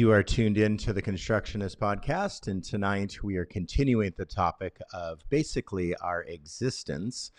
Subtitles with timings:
[0.00, 4.78] You are tuned in to the Constructionist Podcast, and tonight we are continuing the topic
[4.94, 7.32] of basically our existence.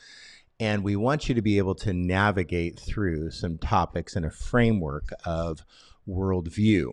[0.60, 5.10] And we want you to be able to navigate through some topics in a framework
[5.26, 5.66] of
[6.08, 6.92] worldview.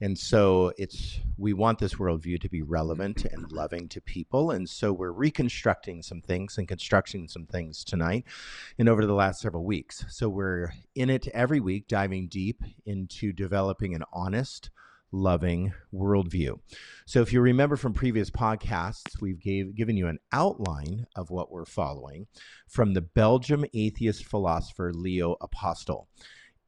[0.00, 4.50] And so it's we want this worldview to be relevant and loving to people.
[4.50, 8.24] And so we're reconstructing some things and constructing some things tonight
[8.78, 10.02] and over the last several weeks.
[10.08, 14.70] So we're in it every week, diving deep into developing an honest,
[15.12, 16.58] loving worldview.
[17.06, 21.50] So, if you remember from previous podcasts, we've gave, given you an outline of what
[21.50, 22.26] we're following
[22.68, 26.08] from the Belgium atheist philosopher Leo Apostel.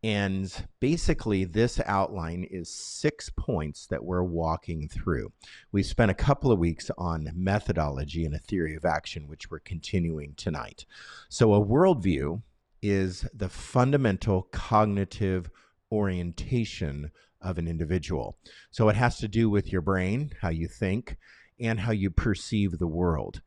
[0.04, 5.32] And basically, this outline is six points that we're walking through.
[5.70, 9.60] We spent a couple of weeks on methodology and a theory of action, which we're
[9.60, 10.86] continuing tonight.
[11.28, 12.42] So, a worldview
[12.82, 15.48] is the fundamental cognitive
[15.92, 18.36] orientation of an individual.
[18.70, 21.16] So it has to do with your brain, how you think,
[21.60, 23.42] and how you perceive the world.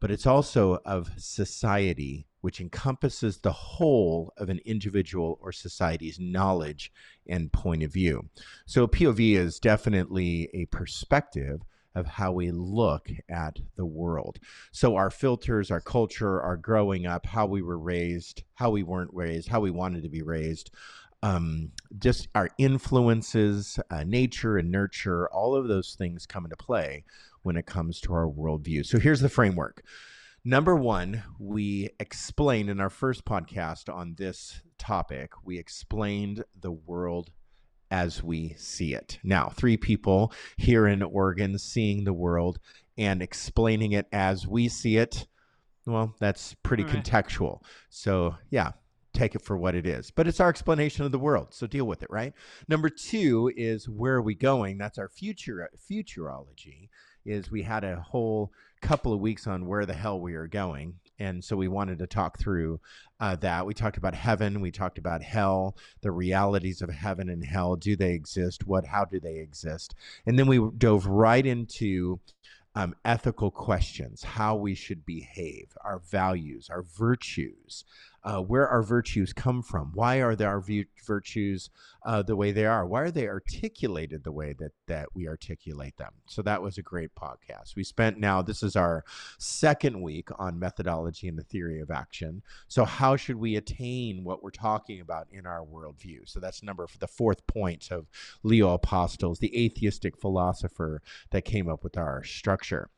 [0.00, 6.90] But it's also of society, which encompasses the whole of an individual or society's knowledge
[7.26, 8.28] and point of view.
[8.64, 11.60] So POV is definitely a perspective
[11.94, 14.38] of how we look at the world.
[14.72, 19.12] So our filters, our culture, our growing up, how we were raised, how we weren't
[19.12, 20.70] raised, how we wanted to be raised,
[21.22, 27.04] um, just our influences, uh, nature and nurture, all of those things come into play
[27.42, 28.84] when it comes to our worldview.
[28.84, 29.82] So here's the framework.
[30.44, 37.30] Number one, we explained in our first podcast on this topic, we explained the world
[37.90, 39.18] as we see it.
[39.22, 42.58] Now, three people here in Oregon seeing the world
[42.96, 45.26] and explaining it as we see it.
[45.86, 46.94] Well, that's pretty right.
[46.94, 47.62] contextual.
[47.90, 48.72] So, yeah,
[49.20, 50.10] take it for what it is.
[50.10, 52.32] But it's our explanation of the world, so deal with it, right?
[52.68, 54.78] Number two is where are we going?
[54.78, 56.88] That's our future futurology.
[57.26, 60.94] Is we had a whole couple of weeks on where the hell we are going,
[61.18, 62.80] and so we wanted to talk through
[63.20, 63.66] uh, that.
[63.66, 67.76] We talked about heaven, we talked about hell, the realities of heaven and hell.
[67.76, 68.66] Do they exist?
[68.66, 68.86] What?
[68.86, 69.94] How do they exist?
[70.24, 72.20] And then we dove right into
[72.74, 77.84] um, ethical questions, how we should behave, our values, our virtues,
[78.22, 79.92] uh, where our virtues come from.
[79.94, 80.62] Why are there our
[81.06, 81.70] virtues
[82.04, 82.86] uh, the way they are?
[82.86, 86.12] Why are they articulated the way that that we articulate them?
[86.26, 87.76] So that was a great podcast.
[87.76, 89.04] We spent now this is our
[89.38, 92.42] second week on methodology and the theory of action.
[92.68, 96.28] So how should we attain what we're talking about in our worldview?
[96.28, 98.06] So that's number the fourth point of
[98.42, 102.90] Leo Apostel's, the atheistic philosopher that came up with our structure.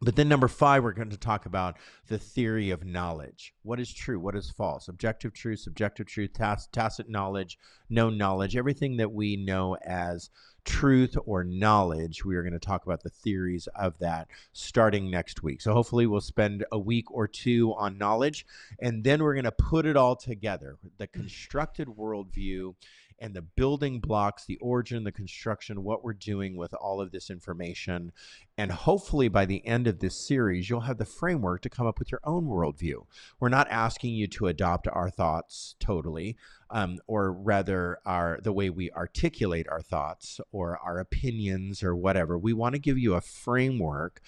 [0.00, 1.76] But then, number five, we're going to talk about
[2.06, 3.54] the theory of knowledge.
[3.62, 4.20] What is true?
[4.20, 4.86] What is false?
[4.88, 7.58] Objective truth, subjective truth, tacit knowledge,
[7.90, 10.30] known knowledge, everything that we know as
[10.64, 12.24] truth or knowledge.
[12.24, 15.60] We are going to talk about the theories of that starting next week.
[15.60, 18.46] So, hopefully, we'll spend a week or two on knowledge,
[18.80, 22.74] and then we're going to put it all together the constructed worldview
[23.20, 27.30] and the building blocks, the origin, the construction, what we're doing with all of this
[27.30, 28.12] information.
[28.56, 31.98] And hopefully, by the end of this series, you'll have the framework to come up
[31.98, 33.06] with your own worldview.
[33.40, 36.36] We're not asking you to adopt our thoughts totally,
[36.70, 42.38] um, or rather, our the way we articulate our thoughts or our opinions or whatever.
[42.38, 44.20] We want to give you a framework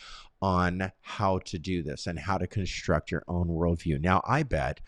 [0.42, 4.00] on how to do this and how to construct your own worldview.
[4.00, 4.80] Now, I bet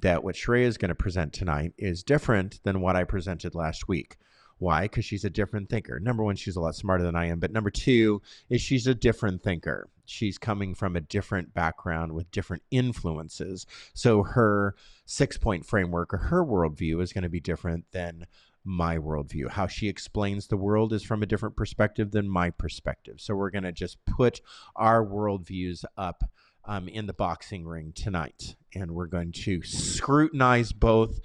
[0.00, 3.88] that what Shreya is going to present tonight is different than what I presented last
[3.88, 4.16] week.
[4.58, 4.82] Why?
[4.82, 5.98] Because she's a different thinker.
[5.98, 7.40] Number one, she's a lot smarter than I am.
[7.40, 9.88] But number two is she's a different thinker.
[10.04, 13.66] She's coming from a different background with different influences.
[13.94, 14.76] So her
[15.06, 18.26] six point framework or her worldview is going to be different than
[18.64, 19.50] my worldview.
[19.50, 23.20] How she explains the world is from a different perspective than my perspective.
[23.20, 24.40] So we're going to just put
[24.76, 26.24] our worldviews up
[26.66, 28.56] um, in the boxing ring tonight.
[28.74, 31.20] And we're going to scrutinize both,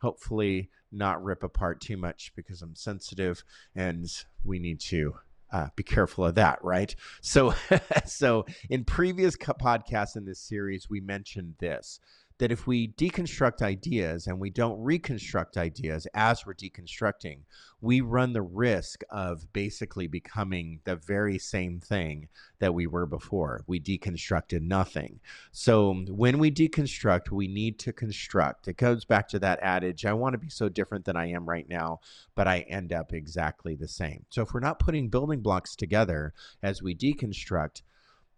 [0.00, 3.44] hopefully, not rip apart too much because I'm sensitive
[3.74, 4.06] and
[4.44, 5.14] we need to
[5.52, 6.94] uh, be careful of that, right?
[7.20, 7.54] So,
[8.06, 12.00] so in previous podcasts in this series, we mentioned this
[12.38, 17.40] that if we deconstruct ideas and we don't reconstruct ideas as we're deconstructing,
[17.80, 22.28] we run the risk of basically becoming the very same thing
[22.60, 23.64] that we were before.
[23.66, 25.20] We deconstructed nothing.
[25.50, 28.68] So when we deconstruct, we need to construct.
[28.68, 31.48] It goes back to that adage I want to be so different than I am
[31.48, 32.00] right now,
[32.36, 34.24] but I end up exactly the same.
[34.30, 37.82] So if we're not putting building blocks together as we deconstruct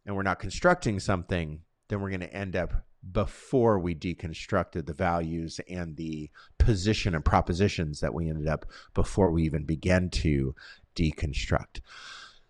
[0.06, 2.72] and we're not constructing something, then we're going to end up
[3.12, 9.30] before we deconstructed the values and the position and propositions that we ended up before
[9.30, 10.54] we even began to
[10.94, 11.80] deconstruct.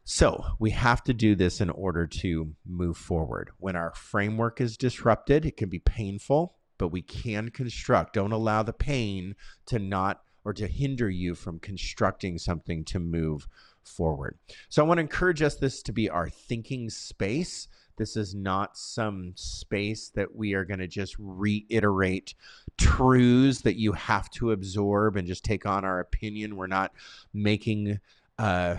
[0.05, 3.51] So we have to do this in order to move forward.
[3.59, 8.15] When our framework is disrupted, it can be painful, but we can construct.
[8.15, 9.37] Don't allow the pain
[9.67, 13.47] to not or to hinder you from constructing something to move
[13.85, 14.39] forward.
[14.69, 17.69] So I want to encourage us this to be our thinking space
[18.01, 22.35] this is not some space that we are going to just reiterate
[22.79, 26.57] truths that you have to absorb and just take on our opinion.
[26.57, 26.93] We're not
[27.35, 28.01] making,
[28.39, 28.77] uh,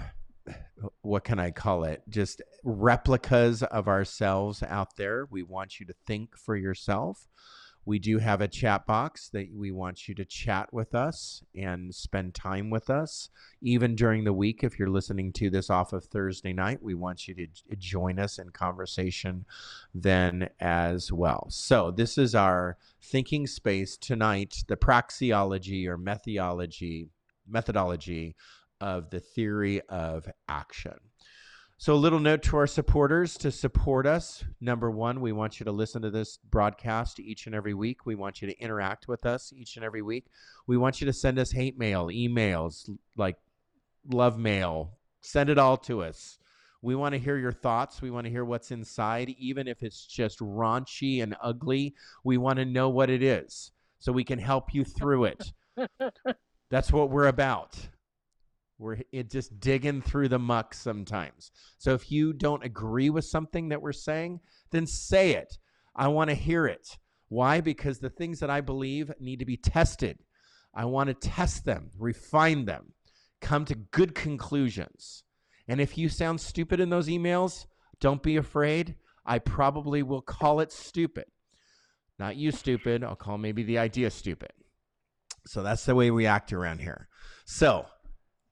[1.03, 2.01] what can I call it?
[2.09, 5.27] Just replicas of ourselves out there.
[5.29, 7.27] We want you to think for yourself.
[7.85, 11.93] We do have a chat box that we want you to chat with us and
[11.93, 13.29] spend time with us.
[13.61, 17.27] Even during the week, if you're listening to this off of Thursday night, we want
[17.27, 17.47] you to
[17.77, 19.45] join us in conversation
[19.93, 21.47] then as well.
[21.49, 27.09] So, this is our thinking space tonight the praxeology or methodology,
[27.47, 28.35] methodology
[28.79, 30.99] of the theory of action.
[31.81, 34.43] So, a little note to our supporters to support us.
[34.61, 38.05] Number one, we want you to listen to this broadcast each and every week.
[38.05, 40.27] We want you to interact with us each and every week.
[40.67, 42.87] We want you to send us hate mail, emails,
[43.17, 43.37] like
[44.07, 44.99] love mail.
[45.21, 46.37] Send it all to us.
[46.83, 47.99] We want to hear your thoughts.
[47.99, 51.95] We want to hear what's inside, even if it's just raunchy and ugly.
[52.23, 55.51] We want to know what it is so we can help you through it.
[56.69, 57.75] That's what we're about.
[58.81, 61.51] We're it just digging through the muck sometimes.
[61.77, 64.39] So if you don't agree with something that we're saying,
[64.71, 65.59] then say it.
[65.95, 66.97] I want to hear it.
[67.29, 67.61] Why?
[67.61, 70.17] Because the things that I believe need to be tested.
[70.73, 72.93] I want to test them, refine them,
[73.39, 75.25] come to good conclusions.
[75.67, 77.67] And if you sound stupid in those emails,
[77.99, 78.95] don't be afraid.
[79.25, 81.25] I probably will call it stupid.
[82.17, 83.03] Not you stupid.
[83.03, 84.53] I'll call maybe the idea stupid.
[85.45, 87.09] So that's the way we act around here.
[87.45, 87.85] So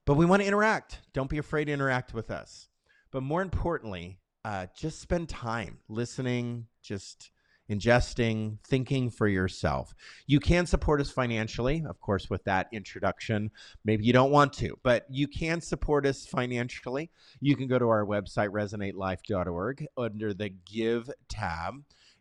[0.06, 1.00] but we want to interact.
[1.12, 2.68] Don't be afraid to interact with us.
[3.10, 7.30] But more importantly, uh, just spend time listening, just
[7.70, 9.94] ingesting, thinking for yourself.
[10.26, 13.50] You can support us financially, of course, with that introduction.
[13.84, 17.10] Maybe you don't want to, but you can support us financially.
[17.40, 21.74] You can go to our website, resonatelife.org, under the Give tab.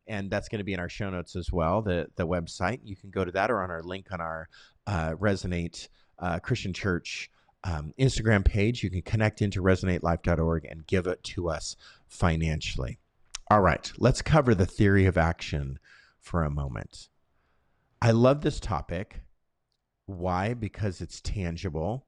[0.08, 2.80] And that's going to be in our show notes as well, the, the website.
[2.84, 4.50] You can go to that or on our link on our
[4.88, 5.88] uh, Resonate
[6.18, 7.30] uh, Christian Church
[7.64, 8.84] um, Instagram page.
[8.84, 11.76] You can connect into resonatelife.org and give it to us
[12.08, 13.00] financially.
[13.52, 15.80] All right, let's cover the theory of action
[16.20, 17.10] for a moment.
[18.02, 19.22] I love this topic.
[20.06, 20.54] Why?
[20.54, 22.06] Because it's tangible.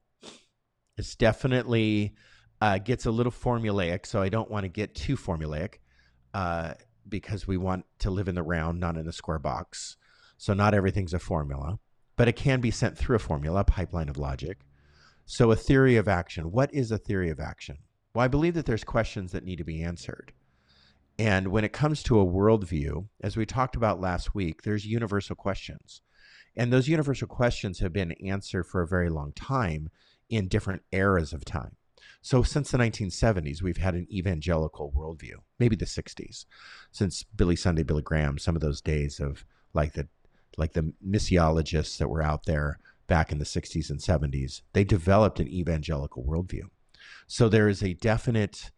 [0.96, 2.14] It's definitely
[2.60, 5.74] uh, gets a little formulaic, so I don't want to get too formulaic
[6.32, 6.74] uh,
[7.08, 9.96] because we want to live in the round, not in the square box.
[10.38, 11.78] So not everything's a formula,
[12.16, 14.58] but it can be sent through a formula, a pipeline of logic.
[15.32, 16.52] So, a theory of action.
[16.52, 17.78] What is a theory of action?
[18.12, 20.34] Well, I believe that there's questions that need to be answered.
[21.18, 25.34] And when it comes to a worldview, as we talked about last week, there's universal
[25.34, 26.02] questions.
[26.54, 29.88] And those universal questions have been answered for a very long time
[30.28, 31.76] in different eras of time.
[32.20, 36.44] So, since the 1970s, we've had an evangelical worldview, maybe the 60s,
[36.90, 40.08] since Billy Sunday, Billy Graham, some of those days of like the
[40.58, 45.40] like the missiologists that were out there back in the 60s and 70s, they developed
[45.40, 46.62] an evangelical worldview.
[47.26, 48.70] So there is a definite,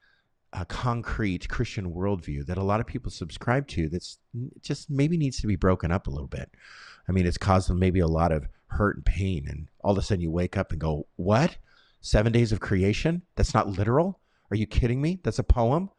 [0.52, 4.18] uh, concrete Christian worldview that a lot of people subscribe to that's
[4.62, 6.50] just maybe needs to be broken up a little bit.
[7.08, 9.46] I mean, it's caused them maybe a lot of hurt and pain.
[9.48, 11.56] And all of a sudden you wake up and go, What?
[12.00, 13.22] Seven days of creation?
[13.34, 14.20] That's not literal?
[14.50, 15.20] Are you kidding me?
[15.24, 15.90] That's a poem?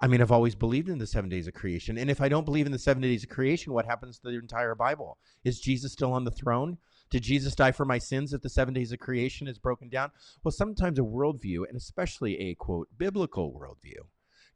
[0.00, 1.98] I mean, I've always believed in the seven days of creation.
[1.98, 4.38] And if I don't believe in the seven days of creation, what happens to the
[4.38, 5.18] entire Bible?
[5.44, 6.78] Is Jesus still on the throne?
[7.10, 10.10] Did Jesus die for my sins if the seven days of creation is broken down?
[10.42, 14.06] Well, sometimes a worldview, and especially a quote, biblical worldview,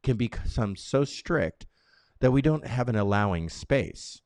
[0.03, 1.65] can become so strict
[2.19, 4.21] that we don't have an allowing space.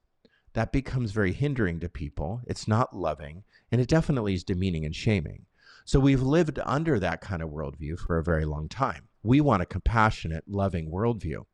[0.53, 2.41] That becomes very hindering to people.
[2.47, 5.45] It's not loving, and it definitely is demeaning and shaming.
[5.85, 9.07] So we've lived under that kind of worldview for a very long time.
[9.23, 11.45] We want a compassionate, loving worldview.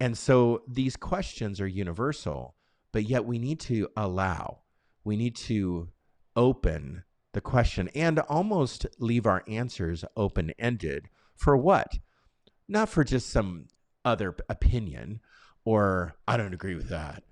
[0.00, 2.56] And so these questions are universal
[2.94, 4.60] but yet we need to allow,
[5.04, 5.88] we need to
[6.34, 11.98] open the question and almost leave our answers open ended for what?
[12.68, 13.66] Not for just some
[14.04, 15.20] other opinion
[15.64, 17.22] or I don't agree with that.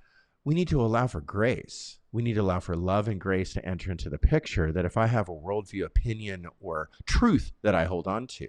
[0.45, 1.99] We need to allow for grace.
[2.11, 4.97] We need to allow for love and grace to enter into the picture that if
[4.97, 8.49] I have a worldview, opinion, or truth that I hold on to,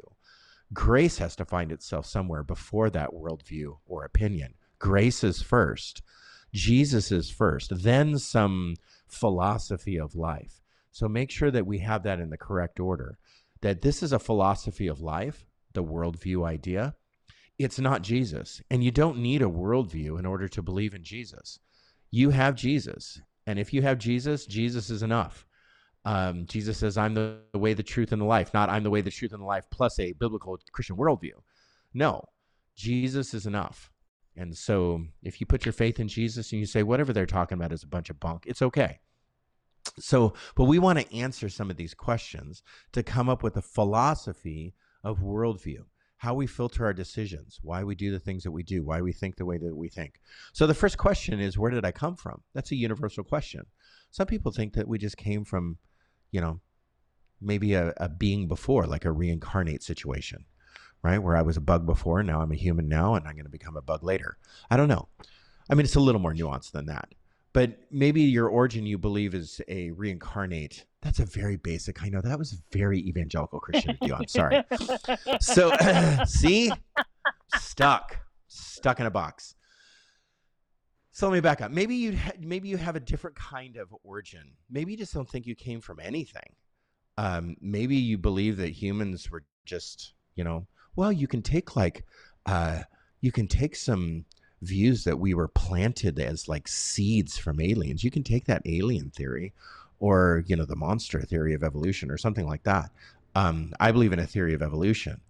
[0.74, 4.56] grace has to find itself somewhere before that worldview or opinion.
[4.80, 6.02] Grace is first,
[6.54, 8.76] Jesus is first, then some
[9.14, 10.62] philosophy of life.
[10.92, 13.18] So make sure that we have that in the correct order.
[13.62, 16.96] That this is a philosophy of life, the worldview idea.
[17.58, 18.62] It's not Jesus.
[18.70, 21.60] And you don't need a worldview in order to believe in Jesus.
[22.12, 23.22] You have Jesus.
[23.48, 25.46] And if you have Jesus, Jesus is enough.
[26.06, 28.90] Um, Jesus says, I'm the, the way, the truth, and the life, not I'm the
[28.90, 31.32] way, the truth, and the life, plus a biblical Christian worldview.
[31.94, 32.26] No,
[32.76, 33.93] Jesus is enough.
[34.36, 37.58] And so if you put your faith in Jesus and you say, whatever they're talking
[37.58, 39.00] about is a bunch of bunk, it's okay.
[40.00, 42.64] So, but we want to answer some of these questions
[42.94, 44.74] to come up with a philosophy
[45.04, 45.84] of worldview,
[46.18, 49.12] how we filter our decisions, why we do the things that we do, why we
[49.12, 50.20] think the way that we think.
[50.54, 52.42] So, the first question is, where did I come from?
[52.54, 53.66] That's a universal question.
[54.10, 55.78] Some people think that we just came from,
[56.32, 56.62] you know,
[57.42, 60.46] maybe a, a being before, like a reincarnate situation,
[61.04, 61.20] right?
[61.22, 63.52] Where I was a bug before, now I'm a human now, and I'm going to
[63.52, 64.38] become a bug later.
[64.70, 65.08] I don't know.
[65.70, 67.10] I mean, it's a little more nuanced than that.
[67.54, 70.86] But maybe your origin you believe is a reincarnate.
[71.04, 74.64] That's a very basic i know that was very evangelical christian you i'm sorry.
[75.40, 75.72] So
[76.26, 76.72] see?
[77.56, 78.18] Stuck.
[78.48, 79.56] Stuck in a box.
[81.12, 81.72] So let me back up.
[81.72, 84.54] Maybe you ha- maybe you have a different kind of origin.
[84.70, 86.56] Maybe you just don't think you came from anything.
[87.18, 92.04] Um, maybe you believe that humans were just you know well you can take like
[92.46, 92.82] uh,
[93.22, 94.26] you can take some
[94.64, 98.04] views that we were planted as like seeds from aliens.
[98.04, 99.54] You can take that alien theory
[100.00, 102.90] or, you know, the monster theory of evolution or something like that.
[103.36, 105.22] Um, I believe in a theory of evolution.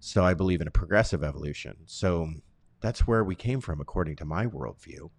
[0.00, 1.76] So I believe in a progressive evolution.
[1.86, 2.32] So
[2.80, 5.10] that's where we came from, according to my worldview.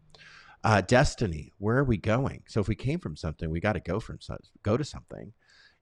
[0.63, 2.41] Uh, destiny, where are we going?
[2.47, 4.19] So if we came from something, we got to go from
[4.61, 5.33] go to something.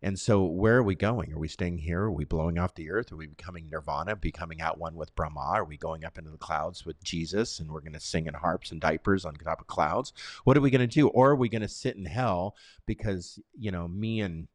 [0.04, 1.32] And so, where are we going?
[1.32, 2.02] Are we staying here?
[2.02, 3.12] Are we blowing off the earth?
[3.12, 5.52] Are we becoming nirvana, becoming at one with Brahma?
[5.54, 8.34] Are we going up into the clouds with Jesus and we're going to sing in
[8.34, 10.12] harps and diapers on top of clouds?
[10.44, 11.08] What are we going to do?
[11.10, 12.56] Or are we going to sit in hell
[12.88, 14.48] because, you know, me and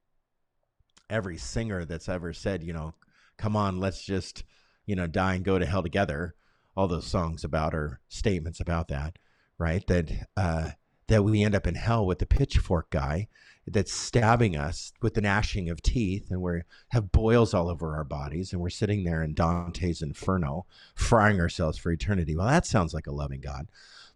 [1.09, 2.95] every singer that's ever said, you know,
[3.37, 4.43] come on, let's just,
[4.85, 6.35] you know, die and go to hell together,
[6.77, 9.17] all those songs about or statements about that,
[9.59, 9.87] right?
[9.87, 10.71] That, uh,
[11.07, 13.29] that we end up in hell with the pitchfork guy
[13.67, 18.05] that's stabbing us with the gnashing of teeth and we have boils all over our
[18.05, 22.37] bodies and we're sitting there in Dante's inferno frying ourselves for eternity.
[22.37, 23.67] Well, that sounds like a loving God.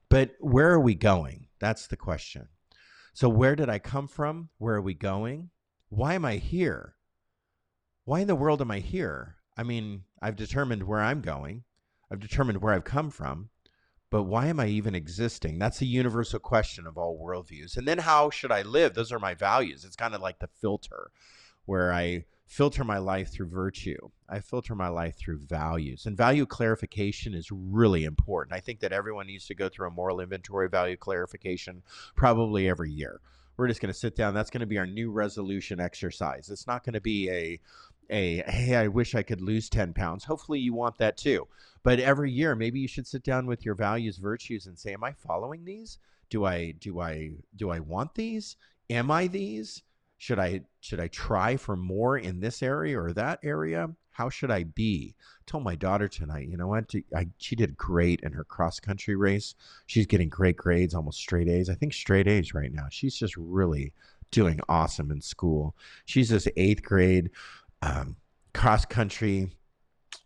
[0.09, 1.49] But where are we going?
[1.59, 2.49] That's the question.
[3.12, 4.50] So where did I come from?
[4.59, 5.50] Where are we going?
[5.88, 6.95] Why am I here?
[8.04, 9.37] Why in the world am I here?
[9.57, 11.64] I mean, I've determined where I'm going.
[12.11, 13.50] I've determined where I've come from
[14.11, 15.59] but why am I even existing?
[15.59, 17.76] That's a universal question of all worldviews.
[17.76, 18.95] And then how should I live?
[18.95, 19.85] Those are my values.
[19.85, 21.12] It's kind of like the filter
[21.64, 24.11] where I filter my life through virtue.
[24.29, 26.07] I filter my life through values.
[26.07, 28.57] And value clarification is really important.
[28.57, 31.83] I think that everyone needs to go through a moral inventory value clarification
[32.17, 33.21] probably every year.
[33.57, 34.35] We're just going to sit down.
[34.35, 36.49] That's going to be our new resolution exercise.
[36.49, 37.61] It's not going to be a
[38.11, 40.25] a hey, I wish I could lose 10 pounds.
[40.25, 41.47] Hopefully you want that too.
[41.83, 45.05] But every year, maybe you should sit down with your values, virtues, and say, Am
[45.05, 45.99] I following these?
[46.29, 48.57] Do I do I do I want these?
[48.88, 49.83] Am I these?
[50.19, 53.90] Should I should I try for more in this area or that area?
[54.11, 55.14] How should I be?
[55.19, 56.93] I told my daughter tonight, you know what?
[57.17, 59.55] I, she did great in her cross country race.
[59.87, 61.71] She's getting great grades, almost straight A's.
[61.71, 62.87] I think straight A's right now.
[62.90, 63.95] She's just really
[64.31, 65.75] doing awesome in school.
[66.05, 67.31] She's this eighth grade
[67.82, 68.16] um,
[68.54, 69.50] cross country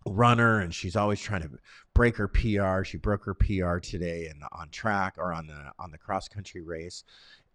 [0.07, 1.51] runner and she's always trying to
[1.95, 2.85] break her PR.
[2.85, 6.63] She broke her PR today and on track or on the on the cross country
[6.63, 7.05] race.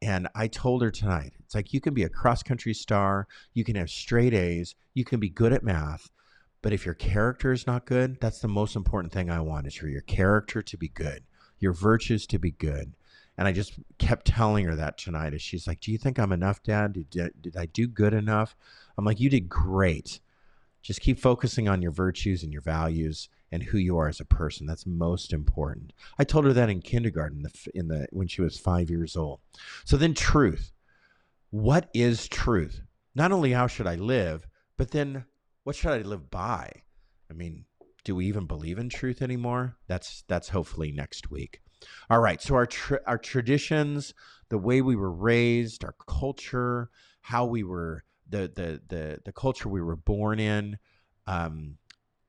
[0.01, 3.65] And I told her tonight, it's like you can be a cross country star, you
[3.65, 6.09] can have straight A's, you can be good at math,
[6.61, 9.75] but if your character is not good, that's the most important thing I want is
[9.75, 11.23] for your character to be good,
[11.59, 12.93] your virtues to be good.
[13.37, 16.33] And I just kept telling her that tonight as she's like, Do you think I'm
[16.33, 16.93] enough, Dad?
[17.09, 18.55] Did, did I do good enough?
[18.99, 20.19] I'm like, You did great.
[20.81, 24.25] Just keep focusing on your virtues and your values and who you are as a
[24.25, 24.65] person.
[24.65, 25.93] That's most important.
[26.17, 29.39] I told her that in kindergarten, in the when she was five years old.
[29.85, 30.71] So then, truth.
[31.51, 32.81] What is truth?
[33.15, 35.25] Not only how should I live, but then
[35.63, 36.71] what should I live by?
[37.29, 37.65] I mean,
[38.03, 39.77] do we even believe in truth anymore?
[39.87, 41.61] That's that's hopefully next week.
[42.09, 42.41] All right.
[42.41, 42.67] So our
[43.07, 44.13] our traditions,
[44.49, 46.89] the way we were raised, our culture,
[47.21, 50.77] how we were the the the the culture we were born in.
[51.27, 51.77] Um,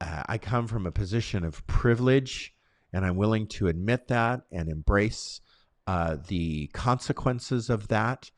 [0.00, 2.54] uh, I come from a position of privilege,
[2.92, 5.40] and I'm willing to admit that and embrace
[5.86, 8.30] uh, the consequences of that.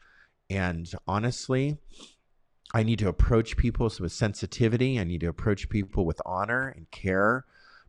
[0.50, 1.78] And honestly,
[2.74, 4.98] I need to approach people with sensitivity.
[4.98, 7.44] I need to approach people with honor and care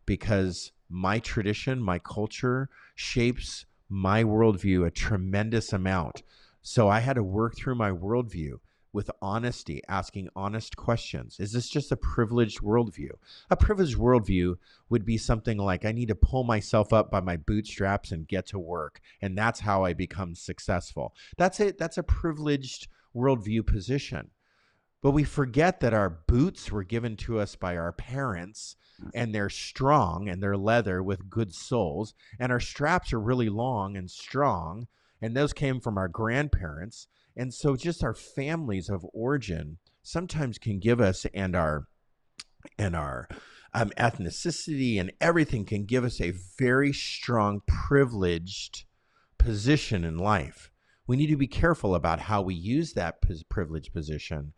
[0.06, 6.22] because my tradition, my culture shapes my worldview a tremendous amount.
[6.62, 8.58] So I had to work through my worldview
[8.94, 11.38] with honesty, asking honest questions.
[11.40, 13.10] Is this just a privileged worldview?
[13.50, 14.56] A privileged worldview
[14.88, 18.46] would be something like I need to pull myself up by my bootstraps and get
[18.46, 19.00] to work.
[19.20, 21.12] And that's how I become successful.
[21.36, 21.76] That's it.
[21.76, 24.30] That's a privileged worldview position.
[25.02, 28.76] But we forget that our boots were given to us by our parents
[29.12, 32.14] and they're strong and they're leather with good soles.
[32.38, 34.86] And our straps are really long and strong.
[35.20, 37.08] And those came from our grandparents.
[37.36, 41.88] And so just our families of origin sometimes can give us and our
[42.78, 43.28] and our
[43.74, 48.84] um, ethnicity and everything can give us a very strong privileged
[49.36, 50.70] position in life.
[51.06, 54.54] We need to be careful about how we use that privileged position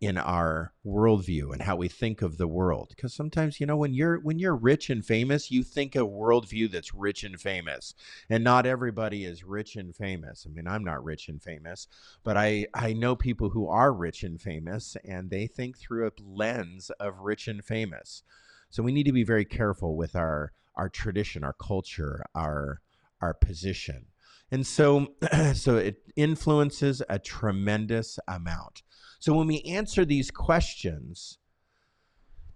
[0.00, 2.88] in our worldview and how we think of the world.
[2.90, 6.70] Because sometimes you know when you're when you're rich and famous you think a worldview
[6.70, 7.94] that's rich and famous.
[8.28, 10.46] And not everybody is rich and famous.
[10.46, 11.88] I mean i'm not rich and famous
[12.22, 16.12] but i i know people who are rich and famous and they think through a
[16.22, 18.22] lens of rich and famous.
[18.68, 22.82] So we need to be very careful with our our tradition our culture our
[23.22, 24.06] our position.
[24.50, 25.14] And so
[25.54, 28.82] so it influences a tremendous amount
[29.26, 31.38] so when we answer these questions,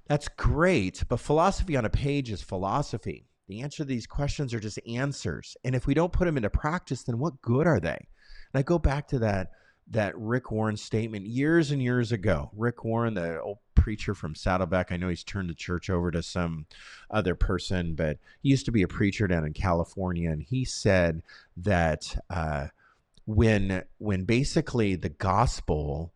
[0.07, 3.27] that's great, but philosophy on a page is philosophy.
[3.49, 5.57] The answer to these questions are just answers.
[5.65, 8.07] And if we don't put them into practice, then what good are they?
[8.53, 9.51] And I go back to that
[9.89, 12.53] that Rick Warren statement years and years ago.
[12.55, 16.23] Rick Warren, the old preacher from Saddleback, I know he's turned the church over to
[16.23, 16.67] some
[17.11, 21.25] other person, but he used to be a preacher down in California, and he said
[21.57, 22.69] that uh,
[23.25, 26.13] when when basically the gospel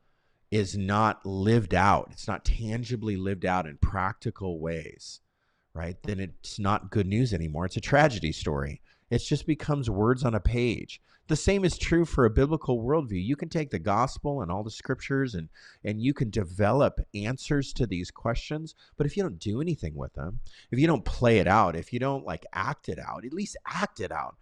[0.55, 5.21] is not lived out, it's not tangibly lived out in practical ways,
[5.75, 5.97] right?
[6.05, 7.67] Then it's not good news anymore.
[7.67, 8.81] It's a tragedy story.
[9.11, 11.01] It just becomes words on a page.
[11.27, 13.25] The same is true for a biblical worldview.
[13.25, 15.49] You can take the gospel and all the scriptures and
[15.83, 20.15] and you can develop answers to these questions, but if you don't do anything with
[20.15, 20.39] them,
[20.71, 23.57] if you don't play it out, if you don't like act it out, at least
[23.67, 24.37] act it out,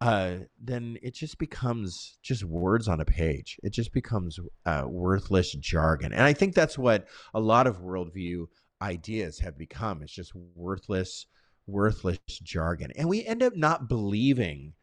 [0.00, 3.58] uh, then it just becomes just words on a page.
[3.62, 6.12] It just becomes uh, worthless jargon.
[6.12, 8.46] And I think that's what a lot of worldview
[8.80, 10.02] ideas have become.
[10.02, 11.26] It's just worthless,
[11.66, 12.92] worthless jargon.
[12.96, 14.74] And we end up not believing,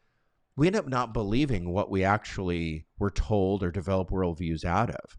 [0.58, 5.18] we end up not believing what we actually were told or develop worldviews out of.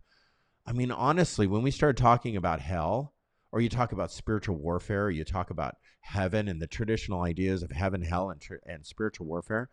[0.67, 3.15] I mean, honestly, when we start talking about hell,
[3.53, 7.71] or you talk about spiritual warfare, you talk about heaven and the traditional ideas of
[7.71, 9.69] heaven, hell, and, and spiritual warfare,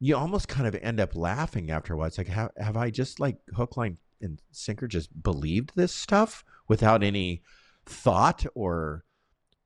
[0.00, 2.06] you almost kind of end up laughing after a while.
[2.06, 6.44] It's like, have, have I just like hook, line, and sinker just believed this stuff
[6.68, 7.42] without any
[7.86, 9.04] thought or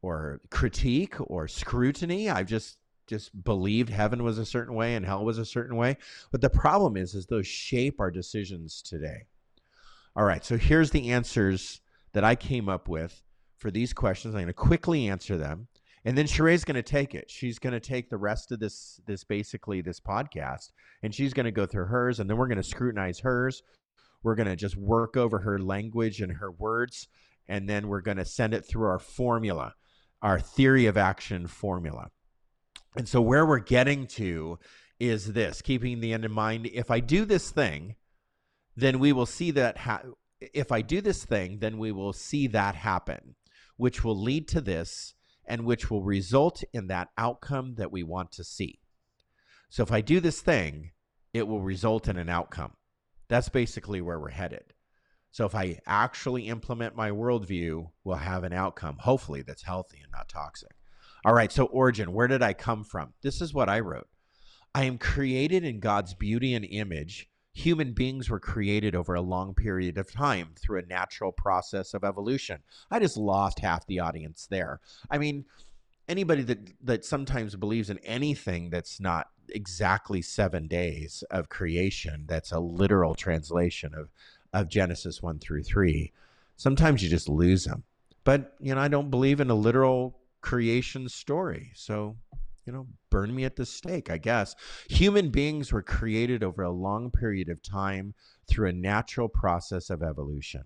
[0.02, 2.30] or critique or scrutiny?
[2.30, 5.96] I've just just believed heaven was a certain way and hell was a certain way.
[6.30, 9.24] But the problem is, is those shape our decisions today.
[10.14, 11.80] All right, so here's the answers
[12.12, 13.22] that I came up with
[13.56, 14.34] for these questions.
[14.34, 15.68] I'm going to quickly answer them.
[16.04, 17.30] And then Sheree's going to take it.
[17.30, 20.70] She's going to take the rest of this, this basically this podcast,
[21.02, 23.62] and she's going to go through hers, and then we're going to scrutinize hers.
[24.22, 27.08] We're going to just work over her language and her words,
[27.48, 29.74] and then we're going to send it through our formula,
[30.22, 32.10] our theory of action formula.
[32.96, 34.58] And so where we're getting to
[34.98, 36.66] is this, keeping the end in mind.
[36.72, 37.96] If I do this thing,
[38.76, 39.78] then we will see that.
[39.78, 40.02] Ha-
[40.40, 43.34] if I do this thing, then we will see that happen
[43.78, 45.14] which will lead to this
[45.46, 48.80] and which will result in that outcome that we want to see.
[49.70, 50.90] So if I do this thing,
[51.32, 52.72] it will result in an outcome.
[53.28, 54.74] That's basically where we're headed.
[55.30, 60.10] So if I actually implement my worldview, we'll have an outcome, hopefully, that's healthy and
[60.10, 60.70] not toxic.
[61.24, 63.12] All right, so origin, where did I come from?
[63.22, 64.08] This is what I wrote.
[64.74, 69.52] I am created in God's beauty and image human beings were created over a long
[69.52, 72.60] period of time through a natural process of evolution.
[72.90, 74.80] I just lost half the audience there.
[75.10, 75.44] I mean,
[76.08, 82.52] anybody that that sometimes believes in anything that's not exactly 7 days of creation, that's
[82.52, 84.08] a literal translation of
[84.52, 86.12] of Genesis 1 through 3.
[86.56, 87.82] Sometimes you just lose them.
[88.24, 91.70] But, you know, I don't believe in a literal creation story.
[91.74, 92.16] So,
[92.68, 94.54] you know, burn me at the stake, I guess.
[94.90, 98.12] Human beings were created over a long period of time
[98.46, 100.64] through a natural process of evolution.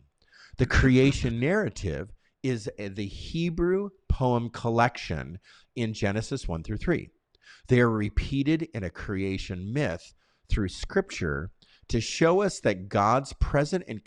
[0.58, 2.10] The creation narrative
[2.42, 5.38] is the Hebrew poem collection
[5.76, 7.08] in Genesis 1 through 3.
[7.68, 10.12] They are repeated in a creation myth
[10.48, 11.52] through scripture
[11.86, 14.00] to show us that God's present and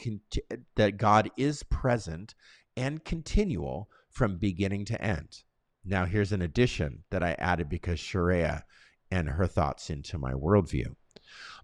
[0.76, 2.36] that God is present
[2.76, 5.44] and continual from beginning to end.
[5.86, 8.66] Now, here's an addition that I added because Sharia
[9.12, 10.96] and her thoughts into my worldview.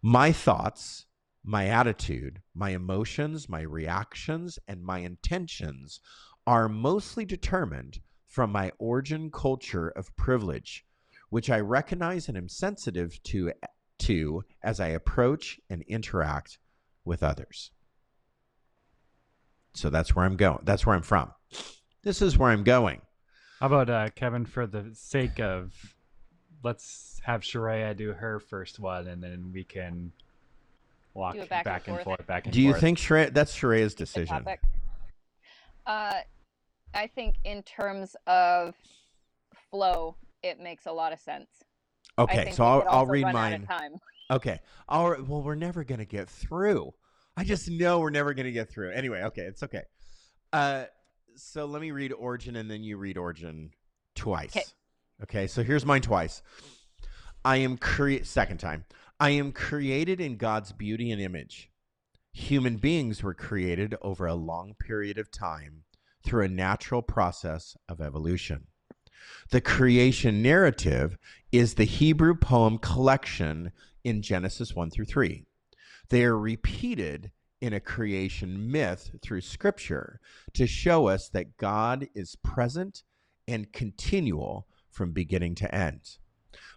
[0.04, 1.08] My thoughts,
[1.44, 6.00] my attitude, my emotions, my reactions, and my intentions
[6.46, 10.86] are mostly determined from my origin culture of privilege,
[11.30, 13.52] which I recognize and am sensitive to,
[14.00, 16.60] to as I approach and interact
[17.04, 17.72] with others.
[19.74, 20.60] So that's where I'm going.
[20.64, 21.32] That's where I'm from.
[22.04, 23.02] This is where I'm going.
[23.62, 24.46] How about uh, Kevin?
[24.46, 25.72] For the sake of,
[26.64, 30.12] let's have Sharia do her first one, and then we can
[31.14, 32.26] walk back, back, and, and forth.
[32.26, 32.82] Back and do you forth.
[32.82, 33.30] think Sharia?
[33.30, 34.44] That's Sharia's decision.
[35.86, 36.22] Uh,
[36.96, 38.74] I think in terms of
[39.70, 41.50] flow, it makes a lot of sense.
[42.18, 43.68] Okay, so I'll, I'll read mine.
[44.32, 44.60] Okay.
[44.90, 45.24] All right.
[45.24, 46.96] Well, we're never gonna get through.
[47.38, 48.92] I just know we're never gonna get through.
[48.92, 49.84] Anyway, okay, it's okay.
[50.52, 50.86] Uh,
[51.36, 53.72] so let me read Origin and then you read Origin
[54.16, 54.56] twice.
[54.56, 54.66] Okay.
[55.24, 56.42] Okay, so here's mine twice.
[57.46, 58.86] I am create second time.
[59.20, 61.70] I am created in God's beauty and image.
[62.34, 65.84] Human beings were created over a long period of time
[66.24, 68.68] through a natural process of evolution.
[69.52, 71.18] The creation narrative
[71.52, 73.72] is the Hebrew poem collection
[74.04, 75.46] in Genesis 1 through 3.
[76.10, 77.32] They are repeated
[77.62, 80.20] in a creation myth through scripture
[80.54, 83.04] to show us that God is present
[83.48, 86.18] and continual from beginning to end.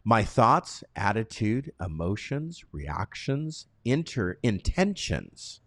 [0.04, 5.60] My thoughts, attitude, emotions, reactions, inter intentions.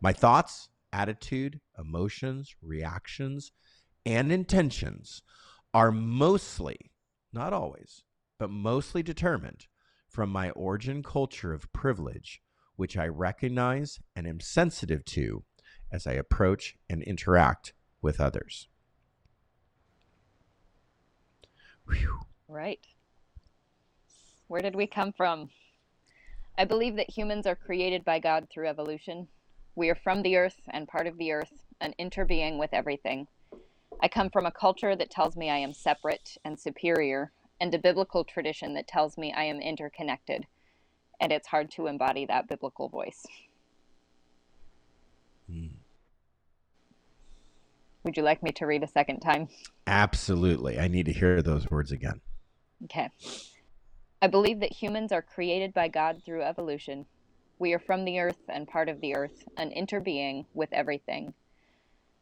[0.00, 3.52] My thoughts, attitude, emotions, reactions,
[4.04, 5.22] and intentions
[5.72, 6.90] are mostly,
[7.32, 8.04] not always,
[8.38, 9.66] but mostly determined
[10.08, 12.42] from my origin culture of privilege
[12.80, 15.44] which I recognize and am sensitive to
[15.92, 18.68] as I approach and interact with others.
[21.86, 22.20] Whew.
[22.48, 22.80] Right.
[24.48, 25.50] Where did we come from?
[26.56, 29.28] I believe that humans are created by God through evolution.
[29.74, 33.26] We are from the earth and part of the earth, an interbeing with everything.
[34.02, 37.78] I come from a culture that tells me I am separate and superior, and a
[37.78, 40.46] biblical tradition that tells me I am interconnected
[41.20, 43.26] and it's hard to embody that biblical voice.
[45.50, 45.70] Mm.
[48.04, 49.48] Would you like me to read a second time?
[49.86, 50.78] Absolutely.
[50.78, 52.20] I need to hear those words again.
[52.84, 53.10] Okay.
[54.22, 57.04] I believe that humans are created by God through evolution.
[57.58, 61.34] We are from the earth and part of the earth, an interbeing with everything.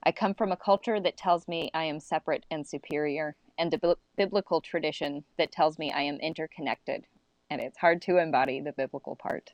[0.03, 3.97] I come from a culture that tells me I am separate and superior, and a
[4.17, 7.05] biblical tradition that tells me I am interconnected
[7.51, 9.53] and it's hard to embody the biblical part.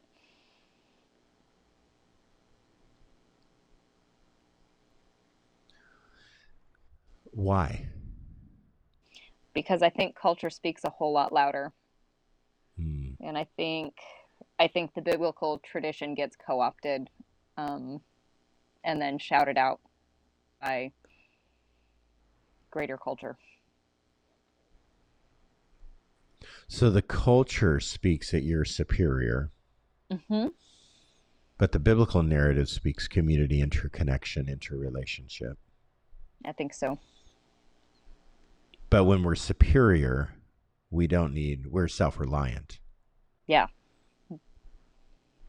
[7.33, 7.87] Why?
[9.53, 11.73] Because I think culture speaks a whole lot louder.
[12.77, 13.11] Hmm.
[13.21, 13.95] And I think
[14.59, 17.11] I think the biblical tradition gets co-opted
[17.57, 18.01] um,
[18.85, 19.81] and then shouted out
[20.61, 20.93] by
[22.71, 23.37] greater culture.
[26.69, 29.51] So the culture speaks that you're superior.
[30.13, 30.49] Mm-hmm.
[31.59, 35.59] But the biblical narrative speaks community, interconnection, interrelationship.
[36.45, 36.99] I think so.
[38.91, 40.35] But when we're superior,
[40.91, 42.81] we don't need, we're self reliant.
[43.47, 43.67] Yeah.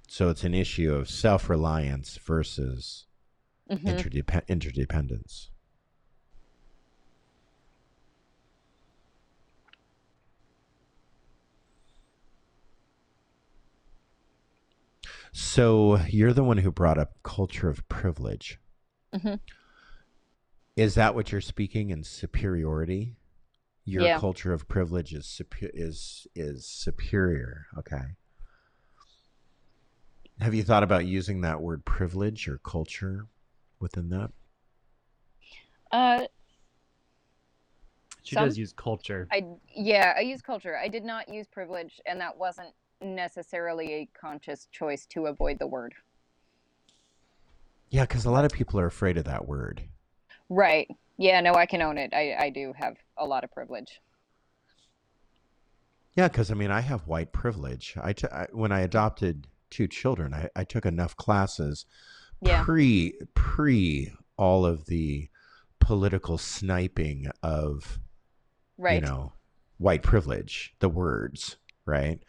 [0.08, 3.06] So it's an issue of self reliance versus
[3.69, 3.88] mm-hmm.
[3.88, 5.49] interdep- interdependence.
[15.38, 18.58] So you're the one who brought up culture of privilege.
[19.13, 19.34] Mm-hmm.
[20.78, 23.17] Is that what you're speaking in superiority?
[23.84, 24.17] Your yeah.
[24.17, 27.65] culture of privilege is super, is is superior.
[27.78, 28.15] Okay.
[30.39, 33.28] Have you thought about using that word privilege or culture
[33.82, 34.32] within that?
[35.91, 36.28] Uh,
[38.24, 39.28] she some, does use culture.
[39.34, 40.78] I yeah, I use culture.
[40.78, 42.74] I did not use privilege, and that wasn't
[43.05, 45.93] necessarily a conscious choice to avoid the word.
[47.89, 49.81] Yeah, because a lot of people are afraid of that word.
[50.49, 50.89] Right.
[51.17, 52.13] Yeah, no, I can own it.
[52.13, 54.01] I, I do have a lot of privilege.
[56.15, 57.95] Yeah, because I mean, I have white privilege.
[58.01, 61.85] I, t- I when I adopted two children, I, I took enough classes
[62.41, 62.63] yeah.
[62.63, 65.29] pre pre all of the
[65.79, 67.99] political sniping of
[68.77, 69.01] right.
[69.01, 69.33] you know
[69.77, 72.19] white privilege, the words, right?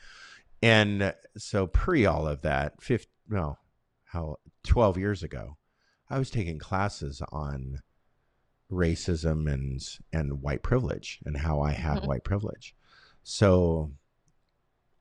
[0.63, 3.59] And so pre all of that, 50, no,
[4.05, 5.57] how 12 years ago,
[6.09, 7.81] I was taking classes on
[8.71, 9.81] racism and
[10.13, 12.07] and white privilege and how I had mm-hmm.
[12.07, 12.75] white privilege.
[13.23, 13.93] So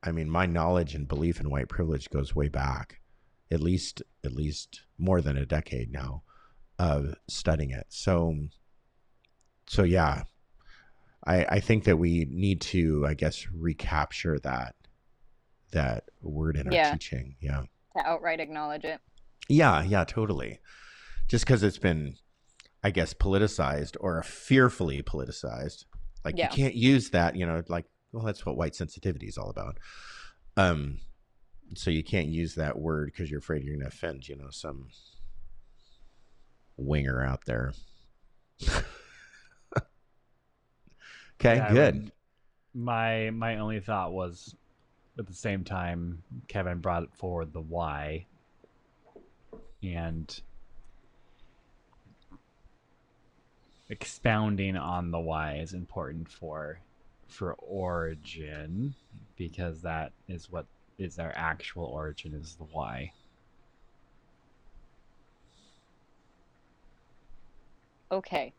[0.03, 3.01] I mean, my knowledge and belief in white privilege goes way back,
[3.49, 6.23] at least at least more than a decade now
[6.77, 7.87] of studying it.
[7.89, 8.35] So
[9.67, 10.23] so yeah,
[11.25, 14.75] I I think that we need to, I guess, recapture that
[15.75, 16.87] that word in yeah.
[16.87, 17.35] our teaching.
[17.39, 17.63] Yeah.
[17.95, 18.99] To outright acknowledge it.
[19.47, 20.59] Yeah, yeah, totally.
[21.27, 22.15] Just because it's been,
[22.83, 25.85] I guess, politicized or fearfully politicized.
[26.23, 26.49] Like yeah.
[26.49, 29.77] you can't use that, you know, like well, that's what white sensitivity is all about.
[30.57, 30.99] Um,
[31.75, 34.49] so you can't use that word because you're afraid you're going to offend, you know,
[34.49, 34.87] some
[36.77, 37.73] winger out there.
[41.39, 42.11] okay, yeah, good.
[42.73, 44.55] my my only thought was,
[45.17, 48.25] at the same time, Kevin brought forward the why,
[49.81, 50.41] and
[53.89, 56.79] expounding on the why is important for
[57.27, 58.95] for origin
[59.35, 60.65] because that is what
[60.97, 63.11] is our actual origin is the why.
[68.11, 68.53] Okay.